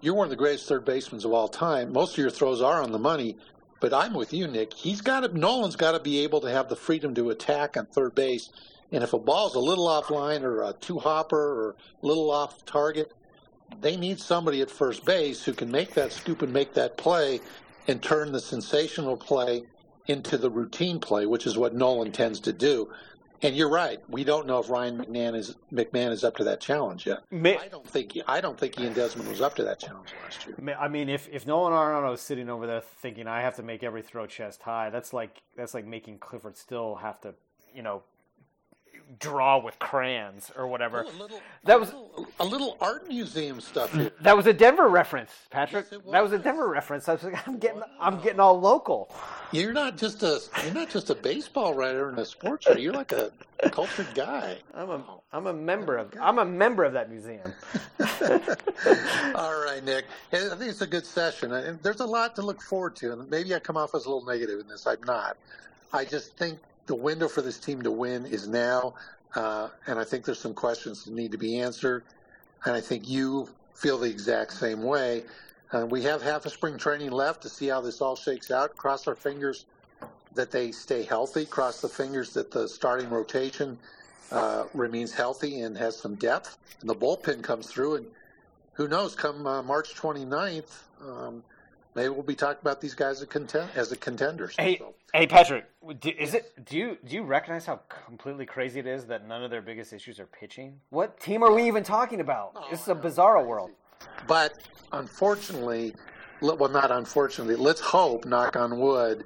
You're 0.00 0.14
one 0.14 0.26
of 0.26 0.30
the 0.30 0.36
greatest 0.36 0.68
third 0.68 0.84
basemen 0.84 1.24
of 1.24 1.32
all 1.32 1.48
time. 1.48 1.92
Most 1.92 2.12
of 2.12 2.18
your 2.18 2.30
throws 2.30 2.62
are 2.62 2.82
on 2.82 2.92
the 2.92 2.98
money. 2.98 3.36
But 3.80 3.92
I'm 3.92 4.14
with 4.14 4.32
you, 4.32 4.46
Nick. 4.46 4.72
He's 4.72 5.00
got 5.00 5.20
to, 5.20 5.38
Nolan's 5.38 5.76
got 5.76 5.92
to 5.92 6.00
be 6.00 6.20
able 6.20 6.40
to 6.40 6.50
have 6.50 6.68
the 6.68 6.76
freedom 6.76 7.14
to 7.14 7.30
attack 7.30 7.76
on 7.76 7.86
third 7.86 8.14
base. 8.14 8.50
And 8.92 9.02
if 9.04 9.12
a 9.12 9.18
ball's 9.18 9.54
a 9.54 9.60
little 9.60 9.86
offline 9.86 10.42
or 10.42 10.62
a 10.62 10.72
two 10.72 10.98
hopper 10.98 11.36
or 11.36 11.76
a 12.02 12.06
little 12.06 12.30
off 12.30 12.64
target, 12.64 13.12
they 13.80 13.96
need 13.96 14.20
somebody 14.20 14.62
at 14.62 14.70
first 14.70 15.04
base 15.04 15.44
who 15.44 15.52
can 15.52 15.70
make 15.70 15.94
that 15.94 16.12
scoop 16.12 16.42
and 16.42 16.52
make 16.52 16.72
that 16.74 16.96
play 16.96 17.40
and 17.88 18.02
turn 18.02 18.32
the 18.32 18.40
sensational 18.40 19.16
play 19.16 19.64
into 20.06 20.38
the 20.38 20.50
routine 20.50 21.00
play, 21.00 21.26
which 21.26 21.46
is 21.46 21.56
what 21.58 21.74
Nolan 21.74 22.12
tends 22.12 22.40
to 22.40 22.52
do. 22.52 22.90
And 23.42 23.54
you're 23.54 23.68
right. 23.68 24.00
We 24.08 24.24
don't 24.24 24.46
know 24.46 24.58
if 24.58 24.70
Ryan 24.70 24.98
McMahon 24.98 25.36
is 25.36 25.56
McMahon 25.70 26.10
is 26.10 26.24
up 26.24 26.36
to 26.36 26.44
that 26.44 26.60
challenge 26.60 27.06
yet. 27.06 27.18
May, 27.30 27.58
I 27.58 27.68
don't 27.68 27.86
think 27.86 28.12
he, 28.12 28.22
I 28.26 28.40
don't 28.40 28.58
think 28.58 28.80
Ian 28.80 28.94
Desmond 28.94 29.28
was 29.28 29.42
up 29.42 29.54
to 29.56 29.64
that 29.64 29.78
challenge 29.78 30.08
last 30.24 30.46
year. 30.46 30.76
I 30.78 30.88
mean, 30.88 31.08
if 31.08 31.28
if 31.30 31.46
Nolan 31.46 31.72
Arenado 31.72 32.14
is 32.14 32.20
sitting 32.20 32.48
over 32.48 32.66
there 32.66 32.80
thinking 32.80 33.26
I 33.26 33.42
have 33.42 33.56
to 33.56 33.62
make 33.62 33.82
every 33.82 34.02
throw 34.02 34.26
chest 34.26 34.62
high, 34.62 34.88
that's 34.88 35.12
like 35.12 35.42
that's 35.54 35.74
like 35.74 35.86
making 35.86 36.18
Clyfford 36.18 36.56
Still 36.56 36.96
have 36.96 37.20
to, 37.20 37.34
you 37.74 37.82
know, 37.82 38.02
draw 39.18 39.58
with 39.58 39.78
crayons 39.78 40.50
or 40.56 40.66
whatever. 40.66 41.04
Oh, 41.06 41.10
a 41.10 41.18
little, 41.22 41.40
that 41.64 41.76
a 41.76 41.78
was 41.78 41.88
little, 41.92 42.26
a 42.40 42.44
little 42.44 42.76
art 42.80 43.08
museum 43.08 43.60
stuff 43.60 43.92
here. 43.92 44.10
that 44.20 44.36
was 44.36 44.46
a 44.46 44.52
Denver 44.52 44.88
reference, 44.88 45.30
Patrick. 45.50 45.86
Yes, 45.90 46.00
it 46.00 46.10
That 46.10 46.22
was 46.22 46.32
a. 46.32 46.38
Denver 46.38 46.68
reference. 46.68 47.08
I 47.08 47.12
was 47.14 47.22
like, 47.22 47.48
I'm 47.48 47.58
getting 47.58 47.82
I'm 48.00 48.20
getting 48.20 48.40
all 48.40 48.58
local. 48.60 49.10
You're 49.52 49.72
not 49.72 49.96
just 49.96 50.22
a 50.22 50.40
you're 50.64 50.74
not 50.74 50.90
just 50.90 51.10
a 51.10 51.14
baseball 51.14 51.74
writer 51.74 52.08
and 52.08 52.18
a 52.18 52.24
sports 52.24 52.66
writer. 52.66 52.80
You're 52.80 52.92
like 52.92 53.12
a 53.12 53.30
cultured 53.70 54.08
guy. 54.14 54.58
I'm 54.74 54.90
a 54.90 55.02
I'm 55.32 55.46
a 55.46 55.52
member 55.52 55.96
of 55.96 56.12
I'm 56.20 56.38
a 56.38 56.44
member 56.44 56.84
of 56.84 56.92
that 56.94 57.10
museum. 57.10 57.52
All 59.34 59.62
right, 59.64 59.80
Nick. 59.84 60.06
I 60.32 60.36
think 60.50 60.62
it's 60.70 60.80
a 60.82 60.86
good 60.86 61.06
session. 61.06 61.52
And 61.52 61.80
there's 61.82 62.00
a 62.00 62.06
lot 62.06 62.34
to 62.36 62.42
look 62.42 62.60
forward 62.62 62.96
to. 62.96 63.12
And 63.12 63.30
maybe 63.30 63.54
I 63.54 63.58
come 63.58 63.76
off 63.76 63.94
as 63.94 64.06
a 64.06 64.10
little 64.10 64.24
negative 64.26 64.60
in 64.60 64.68
this. 64.68 64.86
I'm 64.86 65.02
not. 65.04 65.36
I 65.92 66.04
just 66.04 66.36
think 66.36 66.58
the 66.86 66.94
window 66.94 67.28
for 67.28 67.42
this 67.42 67.58
team 67.58 67.82
to 67.82 67.90
win 67.90 68.26
is 68.26 68.48
now. 68.48 68.94
Uh, 69.34 69.68
and 69.86 69.98
I 69.98 70.04
think 70.04 70.24
there's 70.24 70.38
some 70.38 70.54
questions 70.54 71.04
that 71.04 71.14
need 71.14 71.32
to 71.32 71.38
be 71.38 71.58
answered. 71.58 72.04
And 72.64 72.74
I 72.74 72.80
think 72.80 73.08
you 73.08 73.48
feel 73.74 73.98
the 73.98 74.08
exact 74.08 74.52
same 74.52 74.82
way. 74.82 75.24
Uh, 75.72 75.86
we 75.86 76.02
have 76.04 76.22
half 76.22 76.46
a 76.46 76.50
spring 76.50 76.78
training 76.78 77.10
left 77.10 77.42
to 77.42 77.48
see 77.48 77.66
how 77.68 77.80
this 77.80 78.00
all 78.00 78.16
shakes 78.16 78.50
out. 78.50 78.76
Cross 78.76 79.06
our 79.08 79.14
fingers 79.14 79.66
that 80.34 80.50
they 80.50 80.70
stay 80.70 81.02
healthy. 81.02 81.44
Cross 81.44 81.80
the 81.80 81.88
fingers 81.88 82.32
that 82.34 82.50
the 82.50 82.68
starting 82.68 83.10
rotation 83.10 83.78
uh, 84.30 84.64
remains 84.74 85.12
healthy 85.12 85.60
and 85.60 85.76
has 85.76 85.96
some 85.96 86.14
depth. 86.14 86.58
And 86.80 86.88
the 86.88 86.94
bullpen 86.94 87.42
comes 87.42 87.66
through. 87.66 87.96
And 87.96 88.06
who 88.74 88.88
knows, 88.88 89.14
come 89.14 89.46
uh, 89.46 89.62
March 89.62 89.94
29th, 89.94 90.82
um, 91.02 91.42
maybe 91.96 92.10
we'll 92.10 92.22
be 92.22 92.34
talking 92.36 92.60
about 92.60 92.80
these 92.80 92.94
guys 92.94 93.20
as, 93.20 93.26
content- 93.28 93.70
as 93.74 93.90
a 93.90 93.96
contenders. 93.96 94.54
Hey, 94.56 94.78
So, 94.78 94.94
hey, 95.12 95.26
Patrick, 95.26 95.64
do, 96.00 96.10
is 96.10 96.34
it? 96.34 96.64
Do 96.64 96.76
you 96.76 96.98
do 97.04 97.16
you 97.16 97.22
recognize 97.22 97.66
how 97.66 97.80
completely 98.06 98.46
crazy 98.46 98.78
it 98.78 98.86
is 98.86 99.06
that 99.06 99.26
none 99.26 99.42
of 99.42 99.50
their 99.50 99.62
biggest 99.62 99.92
issues 99.92 100.20
are 100.20 100.26
pitching? 100.26 100.78
What 100.90 101.18
team 101.18 101.42
are 101.42 101.52
we 101.52 101.66
even 101.66 101.82
talking 101.82 102.20
about? 102.20 102.52
Oh, 102.54 102.66
this 102.70 102.82
is 102.82 102.88
a 102.88 102.94
bizarro 102.94 103.44
world. 103.44 103.70
but 104.28 104.52
unfortunately, 104.92 105.94
well, 106.40 106.68
not 106.68 106.90
unfortunately, 106.90 107.56
let's 107.56 107.80
hope, 107.80 108.24
knock 108.26 108.54
on 108.56 108.78
wood, 108.78 109.24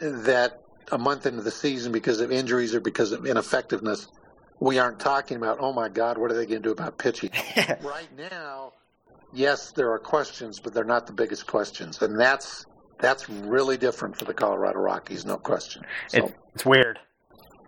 that 0.00 0.62
a 0.92 0.98
month 0.98 1.26
into 1.26 1.42
the 1.42 1.50
season, 1.50 1.92
because 1.92 2.20
of 2.20 2.30
injuries 2.32 2.74
or 2.74 2.80
because 2.80 3.12
of 3.12 3.26
ineffectiveness, 3.26 4.08
we 4.60 4.78
aren't 4.78 4.98
talking 5.00 5.36
about, 5.36 5.58
oh 5.60 5.72
my 5.72 5.88
God, 5.88 6.16
what 6.16 6.30
are 6.30 6.34
they 6.34 6.46
going 6.46 6.62
to 6.62 6.68
do 6.68 6.72
about 6.72 6.96
pitching? 6.98 7.30
right 7.82 8.08
now, 8.16 8.72
yes, 9.32 9.72
there 9.72 9.90
are 9.92 9.98
questions, 9.98 10.60
but 10.60 10.74
they're 10.74 10.84
not 10.84 11.06
the 11.06 11.12
biggest 11.12 11.46
questions, 11.46 12.00
and 12.02 12.18
that's 12.18 12.64
that's 13.00 13.28
really 13.28 13.76
different 13.76 14.16
for 14.16 14.24
the 14.24 14.34
Colorado 14.34 14.80
Rockies, 14.80 15.24
no 15.24 15.36
question. 15.36 15.82
So, 16.08 16.18
It, 16.18 16.34
it's 16.54 16.66
weird. 16.66 16.98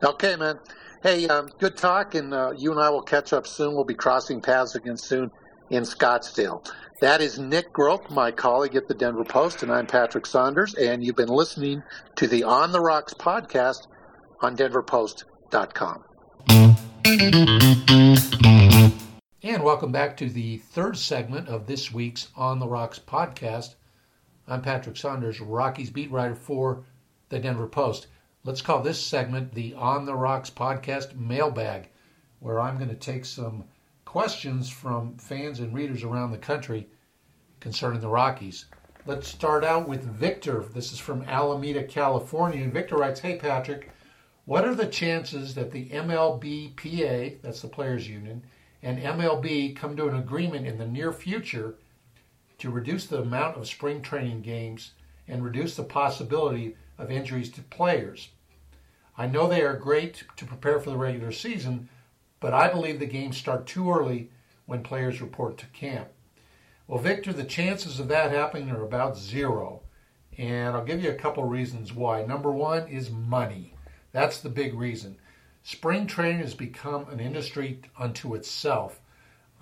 okay, 0.02 0.34
man. 0.36 0.58
Hey, 1.02 1.28
um, 1.28 1.48
good 1.58 1.76
talk, 1.76 2.14
and 2.14 2.34
uh, 2.34 2.52
you 2.56 2.72
and 2.72 2.80
I 2.80 2.90
will 2.90 3.02
catch 3.02 3.32
up 3.32 3.46
soon. 3.46 3.74
We'll 3.74 3.84
be 3.84 3.94
crossing 3.94 4.42
paths 4.42 4.74
again 4.74 4.96
soon 4.96 5.30
in 5.70 5.84
Scottsdale. 5.84 6.66
That 7.00 7.22
is 7.22 7.38
Nick 7.38 7.72
Groke, 7.72 8.10
my 8.10 8.30
colleague 8.30 8.76
at 8.76 8.86
the 8.86 8.92
Denver 8.94 9.24
Post, 9.24 9.62
and 9.62 9.72
I'm 9.72 9.86
Patrick 9.86 10.26
Saunders, 10.26 10.74
and 10.74 11.02
you've 11.02 11.16
been 11.16 11.28
listening 11.28 11.82
to 12.16 12.26
the 12.26 12.44
On 12.44 12.72
the 12.72 12.80
Rocks 12.80 13.14
podcast 13.14 13.86
on 14.42 14.56
denverpost.com. 14.56 16.04
And 19.50 19.64
welcome 19.64 19.90
back 19.90 20.16
to 20.18 20.30
the 20.30 20.58
third 20.58 20.96
segment 20.96 21.48
of 21.48 21.66
this 21.66 21.92
week's 21.92 22.28
On 22.36 22.60
the 22.60 22.68
Rocks 22.68 23.00
podcast. 23.00 23.74
I'm 24.46 24.62
Patrick 24.62 24.96
Saunders, 24.96 25.40
Rockies 25.40 25.90
beat 25.90 26.12
writer 26.12 26.36
for 26.36 26.84
the 27.30 27.40
Denver 27.40 27.66
Post. 27.66 28.06
Let's 28.44 28.62
call 28.62 28.80
this 28.80 29.02
segment 29.02 29.52
the 29.52 29.74
On 29.74 30.06
the 30.06 30.14
Rocks 30.14 30.50
podcast 30.50 31.16
mailbag, 31.16 31.88
where 32.38 32.60
I'm 32.60 32.76
going 32.76 32.90
to 32.90 32.94
take 32.94 33.24
some 33.24 33.64
questions 34.04 34.70
from 34.70 35.16
fans 35.16 35.58
and 35.58 35.74
readers 35.74 36.04
around 36.04 36.30
the 36.30 36.38
country 36.38 36.88
concerning 37.58 38.00
the 38.00 38.06
Rockies. 38.08 38.66
Let's 39.04 39.26
start 39.26 39.64
out 39.64 39.88
with 39.88 40.04
Victor. 40.04 40.64
This 40.72 40.92
is 40.92 41.00
from 41.00 41.22
Alameda, 41.22 41.82
California. 41.82 42.62
And 42.62 42.72
Victor 42.72 42.98
writes 42.98 43.18
Hey, 43.18 43.36
Patrick, 43.36 43.90
what 44.44 44.64
are 44.64 44.76
the 44.76 44.86
chances 44.86 45.56
that 45.56 45.72
the 45.72 45.88
MLBPA, 45.88 47.42
that's 47.42 47.62
the 47.62 47.68
Players 47.68 48.08
Union, 48.08 48.44
and 48.82 48.98
MLB 48.98 49.76
come 49.76 49.96
to 49.96 50.08
an 50.08 50.16
agreement 50.16 50.66
in 50.66 50.78
the 50.78 50.86
near 50.86 51.12
future 51.12 51.74
to 52.58 52.70
reduce 52.70 53.06
the 53.06 53.20
amount 53.20 53.56
of 53.56 53.66
spring 53.66 54.02
training 54.02 54.42
games 54.42 54.92
and 55.28 55.44
reduce 55.44 55.76
the 55.76 55.82
possibility 55.82 56.76
of 56.98 57.10
injuries 57.10 57.50
to 57.52 57.62
players? 57.62 58.30
I 59.16 59.26
know 59.26 59.46
they 59.46 59.62
are 59.62 59.76
great 59.76 60.24
to 60.36 60.46
prepare 60.46 60.80
for 60.80 60.90
the 60.90 60.96
regular 60.96 61.32
season, 61.32 61.88
but 62.40 62.54
I 62.54 62.68
believe 62.68 62.98
the 62.98 63.06
games 63.06 63.36
start 63.36 63.66
too 63.66 63.90
early 63.90 64.30
when 64.66 64.82
players 64.82 65.20
report 65.20 65.58
to 65.58 65.66
camp. 65.66 66.08
Well, 66.86 66.98
Victor, 66.98 67.32
the 67.32 67.44
chances 67.44 68.00
of 68.00 68.08
that 68.08 68.32
happening 68.32 68.70
are 68.70 68.82
about 68.82 69.16
zero. 69.16 69.82
And 70.38 70.74
I'll 70.74 70.84
give 70.84 71.04
you 71.04 71.10
a 71.10 71.14
couple 71.14 71.44
reasons 71.44 71.92
why. 71.92 72.24
Number 72.24 72.50
one 72.50 72.88
is 72.88 73.10
money. 73.10 73.74
That's 74.12 74.40
the 74.40 74.48
big 74.48 74.74
reason. 74.74 75.19
Spring 75.62 76.06
training 76.06 76.40
has 76.40 76.54
become 76.54 77.08
an 77.10 77.20
industry 77.20 77.80
unto 77.98 78.34
itself. 78.34 79.00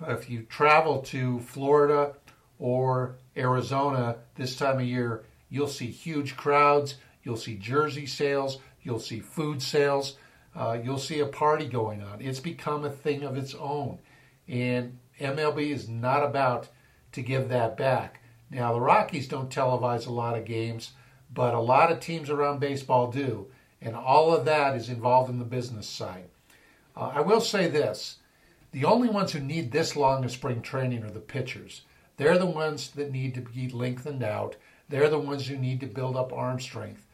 If 0.07 0.29
you 0.29 0.43
travel 0.43 1.01
to 1.03 1.39
Florida 1.41 2.15
or 2.57 3.17
Arizona 3.35 4.17
this 4.35 4.55
time 4.55 4.79
of 4.79 4.85
year, 4.85 5.25
you'll 5.49 5.67
see 5.67 5.91
huge 5.91 6.37
crowds, 6.37 6.95
you'll 7.23 7.37
see 7.37 7.57
jersey 7.57 8.05
sales, 8.05 8.59
you'll 8.81 8.99
see 8.99 9.19
food 9.19 9.61
sales, 9.61 10.17
uh, 10.55 10.77
you'll 10.81 10.97
see 10.97 11.19
a 11.19 11.25
party 11.25 11.67
going 11.67 12.01
on. 12.01 12.21
It's 12.21 12.39
become 12.39 12.85
a 12.85 12.89
thing 12.89 13.23
of 13.23 13.37
its 13.37 13.53
own. 13.53 13.99
And 14.47 14.97
MLB 15.19 15.71
is 15.71 15.89
not 15.89 16.23
about 16.23 16.69
to 17.11 17.21
give 17.21 17.49
that 17.49 17.77
back. 17.77 18.21
Now, 18.49 18.73
the 18.73 18.81
Rockies 18.81 19.27
don't 19.27 19.53
televise 19.53 20.07
a 20.07 20.11
lot 20.11 20.37
of 20.37 20.45
games, 20.45 20.91
but 21.31 21.53
a 21.53 21.59
lot 21.59 21.91
of 21.91 21.99
teams 21.99 22.29
around 22.29 22.59
baseball 22.59 23.11
do. 23.11 23.47
And 23.81 23.95
all 23.95 24.33
of 24.33 24.45
that 24.45 24.75
is 24.75 24.89
involved 24.89 25.29
in 25.29 25.39
the 25.39 25.45
business 25.45 25.87
side. 25.87 26.25
Uh, 26.95 27.11
I 27.15 27.21
will 27.21 27.41
say 27.41 27.67
this 27.67 28.17
the 28.71 28.85
only 28.85 29.09
ones 29.09 29.31
who 29.31 29.39
need 29.39 29.71
this 29.71 29.95
long 29.95 30.23
of 30.23 30.31
spring 30.31 30.61
training 30.61 31.03
are 31.03 31.09
the 31.09 31.19
pitchers. 31.19 31.81
They're 32.17 32.37
the 32.37 32.45
ones 32.45 32.91
that 32.91 33.11
need 33.11 33.33
to 33.35 33.41
be 33.41 33.69
lengthened 33.69 34.21
out. 34.21 34.57
They're 34.89 35.09
the 35.09 35.17
ones 35.17 35.47
who 35.47 35.57
need 35.57 35.79
to 35.79 35.87
build 35.87 36.15
up 36.15 36.33
arm 36.33 36.59
strength. 36.59 37.05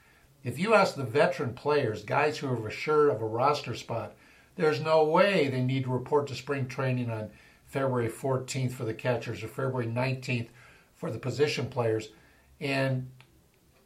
If 0.44 0.60
you 0.60 0.74
ask 0.74 0.96
the 0.96 1.04
veteran 1.04 1.54
players, 1.54 2.04
guys 2.04 2.38
who 2.38 2.48
are 2.48 2.68
assured 2.68 3.10
of 3.10 3.22
a 3.22 3.26
roster 3.26 3.76
spot, 3.76 4.16
there's 4.56 4.82
no 4.82 5.04
way 5.04 5.48
they 5.48 5.62
need 5.62 5.84
to 5.84 5.90
report 5.90 6.28
to 6.28 6.36
spring 6.36 6.68
training 6.68 7.10
on 7.10 7.30
February 7.66 8.10
14th 8.10 8.72
for 8.72 8.86
the 8.86 8.94
catchers 8.94 9.44
or 9.44 9.48
February 9.48 9.88
19th 9.88 10.48
for 10.96 11.12
the 11.12 11.20
position 11.20 11.68
players 11.68 12.10
and 12.60 13.10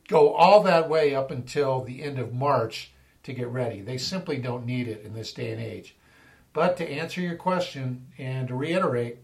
go 0.10 0.34
all 0.34 0.62
that 0.63 0.89
way 0.89 1.15
up 1.15 1.32
until 1.32 1.82
the 1.82 2.04
end 2.04 2.19
of 2.19 2.34
March 2.34 2.91
to 3.24 3.32
get 3.32 3.48
ready. 3.48 3.80
They 3.80 3.98
simply 3.98 4.38
don't 4.38 4.65
need 4.65 4.88
it 4.89 5.04
in 5.06 5.13
this 5.13 5.32
day 5.32 5.52
and 5.52 5.62
age. 5.62 5.95
But 6.52 6.76
to 6.78 6.89
answer 6.89 7.22
your 7.22 7.36
question 7.36 8.08
and 8.17 8.48
to 8.48 8.56
reiterate, 8.56 9.19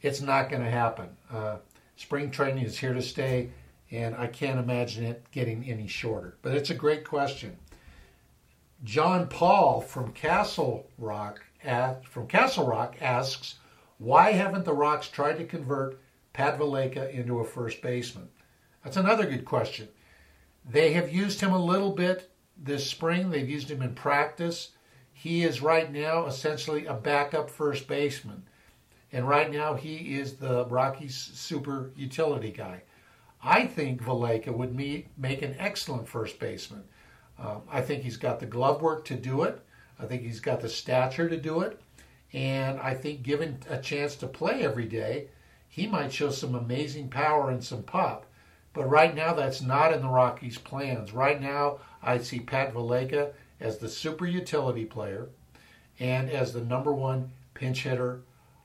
it's 0.00 0.22
not 0.22 0.48
going 0.50 0.62
to 0.62 0.70
happen. 0.70 1.10
Uh, 1.30 1.58
spring 1.96 2.30
training 2.30 2.64
is 2.64 2.78
here 2.78 2.94
to 2.94 3.02
stay, 3.02 3.50
and 3.90 4.16
I 4.16 4.26
can't 4.26 4.58
imagine 4.58 5.04
it 5.04 5.30
getting 5.30 5.64
any 5.64 5.86
shorter. 5.86 6.38
But 6.42 6.54
it's 6.54 6.70
a 6.70 6.74
great 6.74 7.04
question. 7.04 7.58
John 8.84 9.28
Paul 9.28 9.80
from 9.80 10.12
Castle 10.12 10.90
Rock 10.98 11.42
from 12.04 12.26
Castle 12.28 12.66
Rock 12.66 12.96
asks, 13.00 13.56
why 13.98 14.32
haven't 14.32 14.64
the 14.64 14.72
Rocks 14.72 15.08
tried 15.08 15.38
to 15.38 15.44
convert 15.44 15.98
Pat 16.32 16.58
Valaika 16.58 17.10
into 17.12 17.40
a 17.40 17.44
first 17.44 17.82
baseman? 17.82 18.28
That's 18.84 18.96
another 18.96 19.26
good 19.26 19.44
question. 19.44 19.88
They 20.68 20.92
have 20.94 21.12
used 21.12 21.40
him 21.40 21.52
a 21.52 21.64
little 21.64 21.92
bit 21.92 22.30
this 22.56 22.88
spring. 22.88 23.30
They've 23.30 23.48
used 23.48 23.70
him 23.70 23.82
in 23.82 23.94
practice. 23.94 24.70
He 25.12 25.44
is 25.44 25.62
right 25.62 25.90
now 25.92 26.26
essentially 26.26 26.86
a 26.86 26.94
backup 26.94 27.48
first 27.48 27.86
baseman. 27.86 28.42
And 29.12 29.28
right 29.28 29.50
now 29.50 29.74
he 29.74 30.18
is 30.18 30.34
the 30.34 30.66
Rockies 30.66 31.16
super 31.16 31.92
utility 31.96 32.50
guy. 32.50 32.82
I 33.42 33.66
think 33.66 34.02
Valaika 34.02 34.52
would 34.52 34.74
meet, 34.74 35.06
make 35.16 35.42
an 35.42 35.54
excellent 35.58 36.08
first 36.08 36.38
baseman. 36.40 36.82
Um, 37.38 37.62
I 37.70 37.80
think 37.80 38.02
he's 38.02 38.16
got 38.16 38.40
the 38.40 38.46
glove 38.46 38.82
work 38.82 39.04
to 39.06 39.14
do 39.14 39.42
it. 39.42 39.62
I 39.98 40.06
think 40.06 40.22
he's 40.22 40.40
got 40.40 40.60
the 40.60 40.68
stature 40.68 41.28
to 41.28 41.36
do 41.36 41.60
it. 41.60 41.80
And 42.32 42.80
I 42.80 42.94
think 42.94 43.22
given 43.22 43.58
a 43.70 43.78
chance 43.78 44.16
to 44.16 44.26
play 44.26 44.64
every 44.64 44.86
day, 44.86 45.28
he 45.68 45.86
might 45.86 46.12
show 46.12 46.30
some 46.30 46.54
amazing 46.54 47.08
power 47.08 47.50
and 47.50 47.62
some 47.62 47.82
pop. 47.82 48.25
But 48.76 48.90
right 48.90 49.14
now, 49.14 49.32
that's 49.32 49.62
not 49.62 49.94
in 49.94 50.02
the 50.02 50.08
Rockies' 50.08 50.58
plans. 50.58 51.14
Right 51.14 51.40
now, 51.40 51.78
I 52.02 52.18
see 52.18 52.40
Pat 52.40 52.74
Valaika 52.74 53.32
as 53.58 53.78
the 53.78 53.88
super 53.88 54.26
utility 54.26 54.84
player 54.84 55.30
and 55.98 56.28
as 56.28 56.52
the 56.52 56.60
number 56.60 56.92
one 56.92 57.30
pinch 57.54 57.84
hitter 57.84 58.20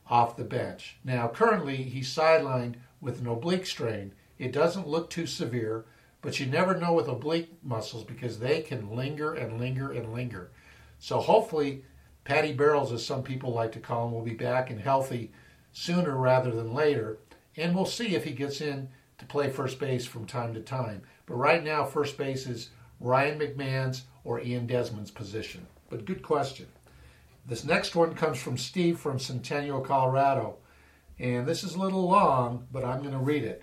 off 0.10 0.36
the 0.36 0.44
bench. 0.44 0.98
Now, 1.06 1.30
currently, 1.30 1.78
he's 1.78 2.14
sidelined 2.14 2.76
with 3.00 3.22
an 3.22 3.28
oblique 3.28 3.66
strain. 3.66 4.12
It 4.38 4.52
doesn't 4.52 4.86
look 4.86 5.10
too 5.10 5.26
severe, 5.26 5.86
but 6.22 6.42
you 6.42 6.46
never 6.46 6.76
know 6.76 6.92
with 6.92 7.08
oblique 7.08 7.64
muscles 7.64 8.04
because 8.04 8.40
they 8.40 8.60
can 8.60 8.94
linger 8.94 9.34
and 9.34 9.62
linger 9.62 9.94
and 9.94 10.14
linger. 10.14 10.52
So 11.00 11.22
hopefully, 11.22 11.86
Patty 12.26 12.52
Barrels, 12.52 12.92
as 12.92 13.06
some 13.06 13.24
people 13.24 13.54
like 13.54 13.72
to 13.72 13.80
call 13.80 14.08
him, 14.08 14.14
will 14.14 14.24
be 14.24 14.34
back 14.34 14.70
and 14.70 14.82
healthy 14.82 15.32
sooner 15.72 16.18
rather 16.18 16.52
than 16.52 16.74
later. 16.74 17.20
And 17.56 17.74
we'll 17.74 17.86
see 17.86 18.14
if 18.14 18.26
he 18.26 18.32
gets 18.32 18.60
in 18.60 18.90
to 19.22 19.26
play 19.28 19.52
first 19.52 19.78
base 19.78 20.04
from 20.04 20.26
time 20.26 20.52
to 20.56 20.60
time. 20.60 21.04
But 21.28 21.36
right 21.36 21.64
now, 21.64 21.86
first 21.86 22.18
base 22.18 22.48
is 22.48 22.72
Ryan 23.00 23.40
McMahon's 23.40 24.06
or 24.24 24.42
Ian 24.42 24.66
Desmond's 24.66 25.12
position. 25.12 25.68
But 25.92 26.06
good 26.06 26.24
question. 26.24 26.66
This 27.46 27.64
next 27.64 27.96
one 27.96 28.16
comes 28.16 28.42
from 28.42 28.58
Steve 28.58 29.00
from 29.00 29.20
Centennial, 29.20 29.82
Colorado. 29.82 30.58
And 31.20 31.46
this 31.46 31.64
is 31.64 31.76
a 31.76 31.80
little 31.80 32.10
long, 32.10 32.66
but 32.72 32.84
I'm 32.84 33.02
going 33.02 33.14
to 33.14 33.20
read 33.20 33.44
it. 33.44 33.62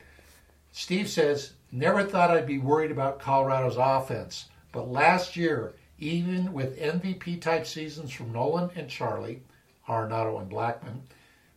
Steve 0.71 1.09
says, 1.09 1.55
Never 1.73 2.05
thought 2.05 2.31
I'd 2.31 2.47
be 2.47 2.59
worried 2.59 2.93
about 2.93 3.19
Colorado's 3.19 3.77
offense, 3.77 4.49
but 4.71 4.89
last 4.89 5.37
year, 5.37 5.75
even 5.99 6.53
with 6.53 6.79
MVP 6.79 7.41
type 7.41 7.67
seasons 7.67 8.13
from 8.13 8.33
Nolan 8.33 8.71
and 8.77 8.89
Charlie, 8.89 9.43
Arenado 9.89 10.41
and 10.41 10.49
Blackmon, 10.49 11.01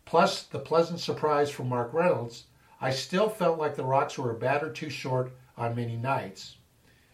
plus 0.05 0.43
the 0.43 0.59
pleasant 0.59 0.99
surprise 0.99 1.51
from 1.51 1.69
Mark 1.69 1.93
Reynolds, 1.93 2.45
I 2.81 2.89
still 2.89 3.29
felt 3.29 3.59
like 3.59 3.75
the 3.75 3.85
Rocks 3.85 4.17
were 4.17 4.31
a 4.31 4.39
batter 4.39 4.71
too 4.71 4.89
short 4.89 5.31
on 5.55 5.75
many 5.75 5.95
nights. 5.95 6.57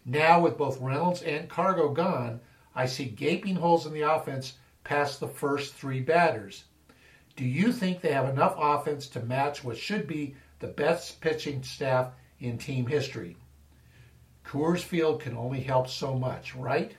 Now, 0.05 0.39
with 0.39 0.57
both 0.57 0.79
Reynolds 0.79 1.21
and 1.21 1.49
Cargo 1.49 1.89
gone, 1.89 2.39
I 2.73 2.85
see 2.85 3.05
gaping 3.05 3.57
holes 3.57 3.85
in 3.85 3.93
the 3.93 4.09
offense 4.09 4.53
past 4.85 5.19
the 5.19 5.27
first 5.27 5.73
three 5.73 5.99
batters. 5.99 6.63
Do 7.35 7.43
you 7.43 7.73
think 7.73 7.99
they 7.99 8.13
have 8.13 8.29
enough 8.29 8.55
offense 8.57 9.07
to 9.09 9.19
match 9.19 9.63
what 9.63 9.77
should 9.77 10.07
be 10.07 10.35
the 10.59 10.67
best 10.67 11.19
pitching 11.19 11.61
staff 11.61 12.13
in 12.39 12.57
team 12.57 12.87
history? 12.87 13.35
Coors 14.45 14.81
Field 14.81 15.21
can 15.21 15.35
only 15.35 15.59
help 15.59 15.89
so 15.89 16.17
much, 16.17 16.55
right? 16.55 16.95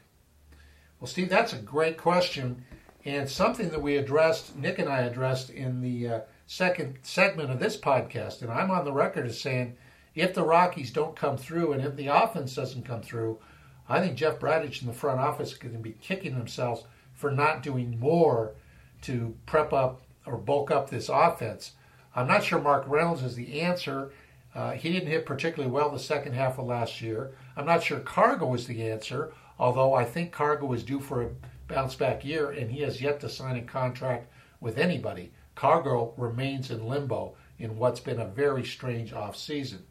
Well, 1.00 1.08
Steve, 1.08 1.30
that's 1.30 1.54
a 1.54 1.58
great 1.58 1.96
question 1.96 2.64
and 3.04 3.28
something 3.28 3.70
that 3.70 3.80
we 3.80 3.96
addressed, 3.96 4.54
Nick 4.56 4.78
and 4.78 4.88
I 4.88 5.00
addressed 5.00 5.48
in 5.48 5.80
the 5.80 6.08
uh, 6.08 6.20
second 6.50 6.96
segment 7.02 7.50
of 7.50 7.60
this 7.60 7.76
podcast, 7.76 8.40
and 8.40 8.50
I'm 8.50 8.70
on 8.70 8.86
the 8.86 8.92
record 8.92 9.26
as 9.26 9.38
saying 9.38 9.76
if 10.14 10.32
the 10.32 10.42
Rockies 10.42 10.90
don't 10.90 11.14
come 11.14 11.36
through 11.36 11.72
and 11.72 11.84
if 11.84 11.94
the 11.94 12.06
offense 12.06 12.54
doesn't 12.54 12.86
come 12.86 13.02
through, 13.02 13.38
I 13.86 14.00
think 14.00 14.16
Jeff 14.16 14.38
Bridich 14.38 14.80
and 14.80 14.88
the 14.88 14.94
front 14.94 15.20
office 15.20 15.54
are 15.54 15.58
going 15.58 15.74
to 15.74 15.78
be 15.78 15.92
kicking 16.00 16.38
themselves 16.38 16.84
for 17.12 17.30
not 17.30 17.62
doing 17.62 18.00
more 18.00 18.54
to 19.02 19.36
prep 19.44 19.74
up 19.74 20.00
or 20.24 20.38
bulk 20.38 20.70
up 20.70 20.88
this 20.88 21.10
offense. 21.10 21.72
I'm 22.16 22.26
not 22.26 22.44
sure 22.44 22.58
Mark 22.58 22.84
Reynolds 22.86 23.22
is 23.22 23.36
the 23.36 23.60
answer. 23.60 24.10
Uh, 24.54 24.72
he 24.72 24.90
didn't 24.90 25.10
hit 25.10 25.26
particularly 25.26 25.70
well 25.70 25.90
the 25.90 25.98
second 25.98 26.32
half 26.32 26.58
of 26.58 26.64
last 26.64 27.02
year. 27.02 27.32
I'm 27.58 27.66
not 27.66 27.82
sure 27.82 28.00
Cargo 28.00 28.54
is 28.54 28.66
the 28.66 28.88
answer, 28.88 29.34
although 29.58 29.92
I 29.92 30.06
think 30.06 30.32
Cargo 30.32 30.72
is 30.72 30.82
due 30.82 31.00
for 31.00 31.22
a 31.22 31.30
bounce 31.68 31.94
back 31.94 32.24
year 32.24 32.50
and 32.50 32.70
he 32.70 32.80
has 32.80 33.02
yet 33.02 33.20
to 33.20 33.28
sign 33.28 33.56
a 33.56 33.62
contract 33.62 34.32
with 34.62 34.78
anybody. 34.78 35.30
Cargo 35.58 36.14
remains 36.16 36.70
in 36.70 36.86
limbo 36.86 37.34
in 37.58 37.76
what's 37.76 37.98
been 37.98 38.20
a 38.20 38.24
very 38.24 38.64
strange 38.64 39.12
off 39.12 39.36
season. 39.36 39.84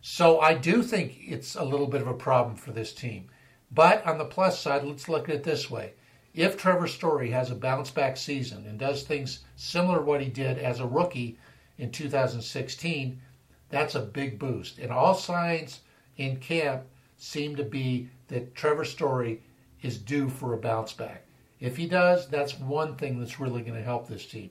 So 0.00 0.38
I 0.38 0.54
do 0.54 0.80
think 0.80 1.18
it's 1.20 1.56
a 1.56 1.64
little 1.64 1.88
bit 1.88 2.02
of 2.02 2.06
a 2.06 2.14
problem 2.14 2.54
for 2.54 2.70
this 2.70 2.94
team. 2.94 3.28
But 3.72 4.06
on 4.06 4.16
the 4.16 4.24
plus 4.24 4.60
side, 4.60 4.84
let's 4.84 5.08
look 5.08 5.28
at 5.28 5.34
it 5.34 5.42
this 5.42 5.68
way. 5.68 5.94
If 6.34 6.56
Trevor 6.56 6.86
Story 6.86 7.30
has 7.30 7.50
a 7.50 7.56
bounce 7.56 7.90
back 7.90 8.16
season 8.16 8.64
and 8.64 8.78
does 8.78 9.02
things 9.02 9.40
similar 9.56 9.98
to 9.98 10.04
what 10.04 10.20
he 10.20 10.28
did 10.28 10.56
as 10.56 10.78
a 10.78 10.86
rookie 10.86 11.36
in 11.78 11.90
2016, 11.90 13.20
that's 13.68 13.96
a 13.96 14.00
big 14.00 14.38
boost. 14.38 14.78
And 14.78 14.92
all 14.92 15.14
signs 15.14 15.80
in 16.16 16.36
camp 16.36 16.84
seem 17.16 17.56
to 17.56 17.64
be 17.64 18.08
that 18.28 18.54
Trevor 18.54 18.84
Story 18.84 19.42
is 19.82 19.98
due 19.98 20.28
for 20.28 20.54
a 20.54 20.58
bounce 20.58 20.92
back. 20.92 21.24
If 21.58 21.76
he 21.76 21.88
does, 21.88 22.28
that's 22.28 22.56
one 22.56 22.94
thing 22.94 23.18
that's 23.18 23.40
really 23.40 23.62
going 23.62 23.76
to 23.76 23.82
help 23.82 24.06
this 24.06 24.26
team. 24.26 24.50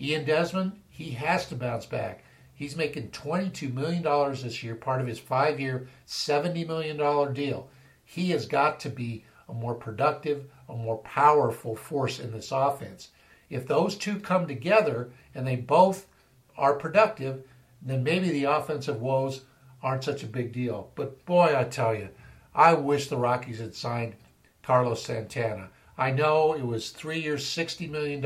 Ian 0.00 0.24
Desmond, 0.24 0.80
he 0.88 1.10
has 1.10 1.46
to 1.46 1.56
bounce 1.56 1.86
back. 1.86 2.22
He's 2.54 2.76
making 2.76 3.10
$22 3.10 3.72
million 3.72 4.02
this 4.32 4.62
year, 4.62 4.74
part 4.74 5.00
of 5.00 5.06
his 5.06 5.18
five 5.18 5.60
year, 5.60 5.88
$70 6.06 6.66
million 6.66 7.34
deal. 7.34 7.68
He 8.04 8.30
has 8.30 8.46
got 8.46 8.80
to 8.80 8.90
be 8.90 9.24
a 9.48 9.52
more 9.52 9.74
productive, 9.74 10.44
a 10.68 10.74
more 10.74 10.98
powerful 10.98 11.76
force 11.76 12.20
in 12.20 12.32
this 12.32 12.52
offense. 12.52 13.10
If 13.50 13.66
those 13.66 13.96
two 13.96 14.20
come 14.20 14.46
together 14.46 15.10
and 15.34 15.46
they 15.46 15.56
both 15.56 16.06
are 16.56 16.74
productive, 16.74 17.44
then 17.80 18.02
maybe 18.02 18.30
the 18.30 18.44
offensive 18.44 19.00
woes 19.00 19.42
aren't 19.82 20.04
such 20.04 20.22
a 20.22 20.26
big 20.26 20.52
deal. 20.52 20.90
But 20.94 21.24
boy, 21.24 21.54
I 21.56 21.64
tell 21.64 21.94
you, 21.94 22.08
I 22.54 22.74
wish 22.74 23.08
the 23.08 23.16
Rockies 23.16 23.60
had 23.60 23.74
signed 23.74 24.14
Carlos 24.62 25.02
Santana. 25.02 25.70
I 25.96 26.10
know 26.10 26.54
it 26.54 26.66
was 26.66 26.90
three 26.90 27.20
years, 27.20 27.44
$60 27.44 27.88
million 27.88 28.20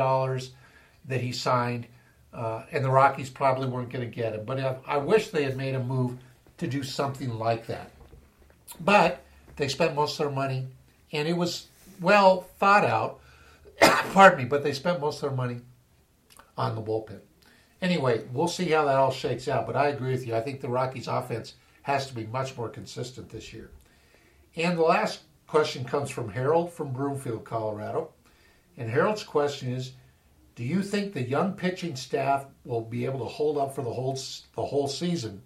that 1.07 1.21
he 1.21 1.33
signed, 1.33 1.87
uh, 2.33 2.63
and 2.73 2.85
the 2.85 2.91
Rockies 2.91 3.31
probably 3.31 3.69
weren't 3.69 3.91
going 3.91 4.09
to 4.09 4.15
get 4.15 4.35
him. 4.35 4.45
But 4.45 4.61
I, 4.61 4.77
I 4.87 4.97
wish 4.99 5.29
they 5.29 5.45
had 5.45 5.57
made 5.57 5.75
a 5.75 5.83
move 5.83 6.19
to 6.59 6.67
do 6.67 6.83
something 6.83 7.39
like 7.39 7.67
that. 7.67 7.91
But 8.81 9.23
they 9.57 9.69
spent 9.69 9.95
most 9.95 10.19
of 10.19 10.27
their 10.27 10.35
money, 10.35 10.67
and 11.13 11.29
it 11.29 11.37
was 11.37 11.69
well 12.01 12.43
thought 12.59 12.85
out. 12.85 13.21
Pardon 14.13 14.39
me, 14.39 14.45
but 14.45 14.63
they 14.63 14.73
spent 14.73 15.01
most 15.01 15.23
of 15.23 15.31
their 15.31 15.37
money 15.37 15.61
on 16.57 16.75
the 16.75 16.83
bullpen. 16.83 17.21
Anyway, 17.81 18.23
we'll 18.33 18.49
see 18.49 18.67
how 18.67 18.85
that 18.85 18.97
all 18.97 19.11
shakes 19.11 19.49
out. 19.49 19.67
But 19.67 19.77
I 19.77 19.89
agree 19.89 20.13
with 20.13 20.27
you. 20.27 20.37
I 20.37 20.41
think 20.41 20.61
the 20.61 20.69
Rockies' 20.69 21.09
offense 21.09 21.55
has 21.83 22.07
to 22.07 22.15
be 22.15 22.27
much 22.27 22.57
more 22.57 22.69
consistent 22.69 23.29
this 23.29 23.53
year. 23.53 23.71
And 24.55 24.79
the 24.79 24.83
last 24.83 25.23
question 25.47 25.85
comes 25.85 26.09
from 26.09 26.31
Harold 26.31 26.73
from 26.73 26.93
Broomfield, 26.93 27.45
Colorado. 27.45 28.11
And 28.77 28.89
Harold's 28.89 29.25
question 29.25 29.73
is 29.73 29.93
Do 30.55 30.65
you 30.65 30.83
think 30.83 31.13
the 31.13 31.23
young 31.23 31.55
pitching 31.55 31.97
staff 31.97 32.47
will 32.65 32.83
be 32.83 33.05
able 33.05 33.21
to 33.21 33.25
hold 33.25 33.57
up 33.57 33.75
for 33.75 33.83
the 33.83 33.93
whole, 33.93 34.19
the 34.55 34.65
whole 34.65 34.87
season? 34.87 35.43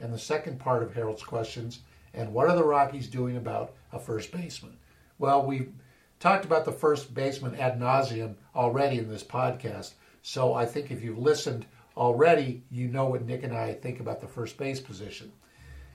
And 0.00 0.12
the 0.12 0.18
second 0.18 0.58
part 0.58 0.82
of 0.82 0.94
Harold's 0.94 1.22
questions 1.22 1.80
and 2.14 2.32
what 2.32 2.48
are 2.48 2.56
the 2.56 2.64
Rockies 2.64 3.06
doing 3.06 3.36
about 3.36 3.74
a 3.92 3.98
first 3.98 4.32
baseman? 4.32 4.76
Well, 5.18 5.44
we've 5.44 5.72
talked 6.18 6.44
about 6.44 6.64
the 6.64 6.72
first 6.72 7.14
baseman 7.14 7.54
ad 7.56 7.78
nauseum 7.78 8.34
already 8.54 8.98
in 8.98 9.08
this 9.08 9.22
podcast. 9.22 9.92
So 10.22 10.54
I 10.54 10.66
think 10.66 10.90
if 10.90 11.02
you've 11.02 11.18
listened 11.18 11.66
already, 11.96 12.62
you 12.70 12.88
know 12.88 13.06
what 13.06 13.26
Nick 13.26 13.42
and 13.44 13.54
I 13.54 13.74
think 13.74 14.00
about 14.00 14.20
the 14.20 14.26
first 14.26 14.56
base 14.56 14.80
position. 14.80 15.32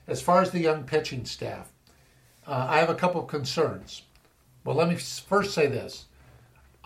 As 0.06 0.22
far 0.22 0.40
as 0.40 0.50
the 0.50 0.60
young 0.60 0.84
pitching 0.84 1.24
staff, 1.24 1.70
uh, 2.46 2.66
I 2.68 2.78
have 2.78 2.90
a 2.90 2.94
couple 2.94 3.20
of 3.20 3.28
concerns. 3.28 4.02
Well, 4.64 4.76
let 4.76 4.88
me 4.88 4.96
first 4.96 5.52
say 5.52 5.66
this. 5.66 6.06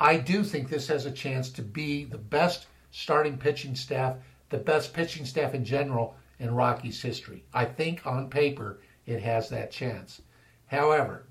I 0.03 0.17
do 0.17 0.43
think 0.43 0.71
this 0.71 0.89
has 0.89 1.05
a 1.05 1.11
chance 1.11 1.51
to 1.51 1.63
be 1.63 2.05
the 2.05 2.17
best 2.17 2.67
starting 2.91 3.37
pitching 3.37 3.75
staff, 3.75 4.17
the 4.49 4.57
best 4.57 4.95
pitching 4.95 5.27
staff 5.27 5.53
in 5.53 5.63
general 5.63 6.17
in 6.39 6.55
Rockies 6.55 7.03
history. 7.03 7.45
I 7.53 7.67
think 7.67 8.07
on 8.07 8.31
paper 8.31 8.81
it 9.05 9.21
has 9.21 9.51
that 9.51 9.71
chance. 9.71 10.23
However, 10.67 11.27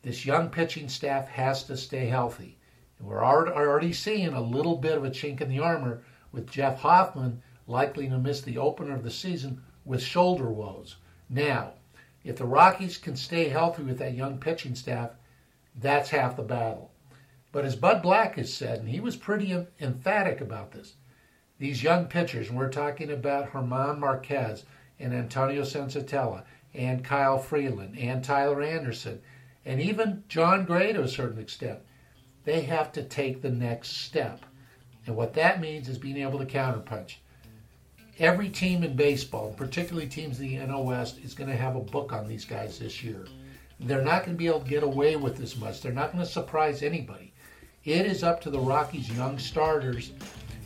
this 0.00 0.24
young 0.24 0.48
pitching 0.48 0.88
staff 0.88 1.28
has 1.28 1.64
to 1.64 1.76
stay 1.76 2.06
healthy. 2.06 2.56
And 2.98 3.06
we're 3.06 3.22
already 3.22 3.92
seeing 3.92 4.32
a 4.32 4.40
little 4.40 4.76
bit 4.76 4.96
of 4.96 5.04
a 5.04 5.10
chink 5.10 5.42
in 5.42 5.50
the 5.50 5.60
armor 5.60 6.02
with 6.32 6.50
Jeff 6.50 6.80
Hoffman 6.80 7.42
likely 7.66 8.08
to 8.08 8.18
miss 8.18 8.40
the 8.40 8.56
opener 8.56 8.94
of 8.94 9.02
the 9.02 9.10
season 9.10 9.60
with 9.84 10.02
shoulder 10.02 10.50
woes. 10.50 10.96
Now, 11.28 11.74
if 12.24 12.36
the 12.36 12.46
Rockies 12.46 12.96
can 12.96 13.16
stay 13.16 13.50
healthy 13.50 13.82
with 13.82 13.98
that 13.98 14.14
young 14.14 14.38
pitching 14.38 14.74
staff, 14.74 15.10
that's 15.76 16.08
half 16.08 16.36
the 16.36 16.42
battle. 16.42 16.90
But 17.52 17.64
as 17.64 17.76
Bud 17.76 18.02
Black 18.02 18.36
has 18.36 18.52
said, 18.52 18.80
and 18.80 18.88
he 18.88 19.00
was 19.00 19.16
pretty 19.16 19.66
emphatic 19.80 20.40
about 20.40 20.72
this, 20.72 20.94
these 21.58 21.82
young 21.82 22.06
pitchers, 22.06 22.48
and 22.48 22.58
we're 22.58 22.70
talking 22.70 23.10
about 23.10 23.52
German 23.52 24.00
Marquez 24.00 24.64
and 24.98 25.12
Antonio 25.12 25.62
Senzatela 25.62 26.44
and 26.74 27.04
Kyle 27.04 27.38
Freeland 27.38 27.98
and 27.98 28.22
Tyler 28.22 28.62
Anderson 28.62 29.20
and 29.64 29.80
even 29.80 30.24
Jon 30.28 30.64
Gray 30.64 30.92
to 30.92 31.02
a 31.02 31.08
certain 31.08 31.38
extent, 31.38 31.80
they 32.44 32.62
have 32.62 32.92
to 32.92 33.02
take 33.02 33.42
the 33.42 33.50
next 33.50 33.90
step. 33.90 34.44
And 35.06 35.16
what 35.16 35.34
that 35.34 35.60
means 35.60 35.88
is 35.88 35.98
being 35.98 36.16
able 36.16 36.38
to 36.38 36.46
counterpunch. 36.46 37.16
Every 38.18 38.48
team 38.48 38.82
in 38.82 38.96
baseball, 38.96 39.54
particularly 39.56 40.08
teams 40.08 40.40
in 40.40 40.48
the 40.48 40.56
NL 40.56 40.84
West, 40.84 41.18
is 41.22 41.34
going 41.34 41.50
to 41.50 41.56
have 41.56 41.76
a 41.76 41.80
book 41.80 42.12
on 42.12 42.26
these 42.26 42.44
guys 42.44 42.78
this 42.78 43.02
year. 43.02 43.26
They're 43.78 44.04
not 44.04 44.24
going 44.24 44.36
to 44.36 44.38
be 44.38 44.46
able 44.46 44.60
to 44.60 44.68
get 44.68 44.82
away 44.82 45.16
with 45.16 45.36
this 45.36 45.56
much. 45.56 45.80
They're 45.80 45.92
not 45.92 46.12
going 46.12 46.24
to 46.24 46.30
surprise 46.30 46.82
anybody. 46.82 47.29
It 47.84 48.04
is 48.04 48.22
up 48.22 48.42
to 48.42 48.50
the 48.50 48.60
Rockies' 48.60 49.10
young 49.10 49.38
starters 49.38 50.12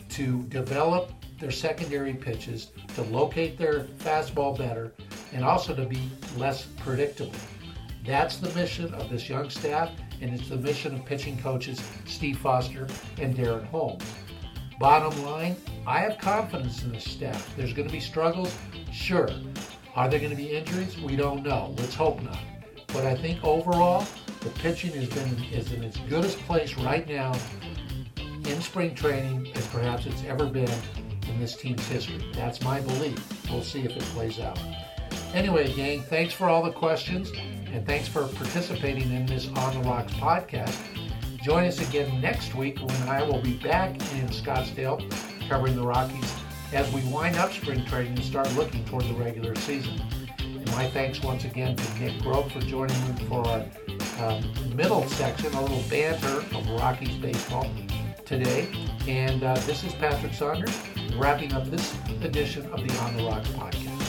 to 0.09 0.43
develop 0.43 1.13
their 1.39 1.51
secondary 1.51 2.13
pitches, 2.13 2.71
to 2.95 3.03
locate 3.03 3.57
their 3.57 3.85
fastball 3.99 4.57
better, 4.57 4.91
and 5.31 5.45
also 5.45 5.73
to 5.73 5.85
be 5.85 6.09
less 6.35 6.65
predictable. 6.65 7.31
That's 8.05 8.35
the 8.37 8.53
mission 8.53 8.93
of 8.93 9.09
this 9.09 9.29
young 9.29 9.49
staff, 9.49 9.91
and 10.19 10.33
it's 10.33 10.49
the 10.49 10.57
mission 10.57 10.93
of 10.93 11.05
pitching 11.05 11.37
coaches 11.37 11.81
Steve 12.05 12.37
Foster 12.39 12.85
and 13.17 13.33
Darren 13.33 13.65
Holmes. 13.67 14.03
Bottom 14.77 15.23
line, 15.23 15.55
I 15.87 15.99
have 15.99 16.17
confidence 16.17 16.83
in 16.83 16.91
this 16.91 17.05
staff. 17.05 17.55
There's 17.55 17.71
going 17.71 17.87
to 17.87 17.93
be 17.93 18.01
struggles, 18.01 18.53
sure. 18.91 19.29
Are 19.95 20.09
there 20.09 20.19
going 20.19 20.31
to 20.31 20.35
be 20.35 20.49
injuries? 20.49 20.99
We 20.99 21.15
don't 21.15 21.43
know. 21.43 21.73
Let's 21.77 21.95
hope 21.95 22.21
not. 22.21 22.39
But 22.87 23.05
I 23.05 23.15
think 23.15 23.41
overall, 23.41 24.05
the 24.45 24.51
pitching 24.59 24.91
has 24.91 25.09
been 25.09 25.43
is 25.45 25.71
in 25.71 25.83
its 25.83 25.97
goodest 26.07 26.37
place 26.41 26.77
right 26.77 27.09
now 27.09 27.33
in 28.15 28.61
spring 28.61 28.93
training 28.93 29.51
as 29.55 29.65
perhaps 29.67 30.05
it's 30.05 30.23
ever 30.25 30.45
been 30.45 30.69
in 31.27 31.39
this 31.39 31.55
team's 31.55 31.85
history. 31.87 32.23
That's 32.35 32.61
my 32.61 32.79
belief. 32.79 33.19
We'll 33.49 33.63
see 33.63 33.81
if 33.81 33.97
it 33.97 34.03
plays 34.03 34.39
out. 34.39 34.59
Anyway, 35.33 35.73
gang, 35.73 36.03
thanks 36.03 36.31
for 36.31 36.47
all 36.47 36.61
the 36.61 36.71
questions 36.71 37.31
and 37.73 37.83
thanks 37.87 38.07
for 38.07 38.27
participating 38.27 39.11
in 39.11 39.25
this 39.25 39.47
On 39.47 39.73
the 39.73 39.89
Rocks 39.89 40.13
podcast. 40.13 40.77
Join 41.43 41.65
us 41.65 41.79
again 41.79 42.21
next 42.21 42.53
week 42.53 42.77
when 42.79 43.09
I 43.09 43.23
will 43.23 43.41
be 43.41 43.53
back 43.53 43.95
in 43.95 44.27
Scottsdale 44.27 45.01
covering 45.49 45.75
the 45.75 45.81
Rockies 45.81 46.35
as 46.71 46.91
we 46.93 47.01
wind 47.05 47.35
up 47.37 47.51
spring 47.51 47.83
training 47.85 48.13
and 48.13 48.23
start 48.23 48.53
looking 48.55 48.85
toward 48.85 49.05
the 49.05 49.13
regular 49.15 49.55
season. 49.55 49.99
And 50.39 50.67
my 50.67 50.87
thanks 50.87 51.23
once 51.23 51.45
again 51.45 51.75
to 51.75 51.99
Nick 51.99 52.21
Groke 52.21 52.51
for 52.51 52.59
joining 52.59 52.95
me 53.07 53.25
for 53.25 53.45
our 53.47 53.65
um, 54.19 54.43
middle 54.75 55.07
section, 55.09 55.53
a 55.53 55.61
little 55.61 55.83
banter 55.89 56.43
of 56.55 56.69
Rockies 56.69 57.15
baseball 57.15 57.69
today. 58.25 58.67
And 59.07 59.43
uh, 59.43 59.55
this 59.59 59.83
is 59.83 59.93
Patrick 59.93 60.33
Saunders 60.33 60.77
wrapping 61.15 61.53
up 61.53 61.65
this 61.65 61.95
edition 62.21 62.65
of 62.71 62.87
the 62.87 62.97
On 62.99 63.15
the 63.15 63.23
Rocks 63.23 63.49
podcast. 63.49 64.04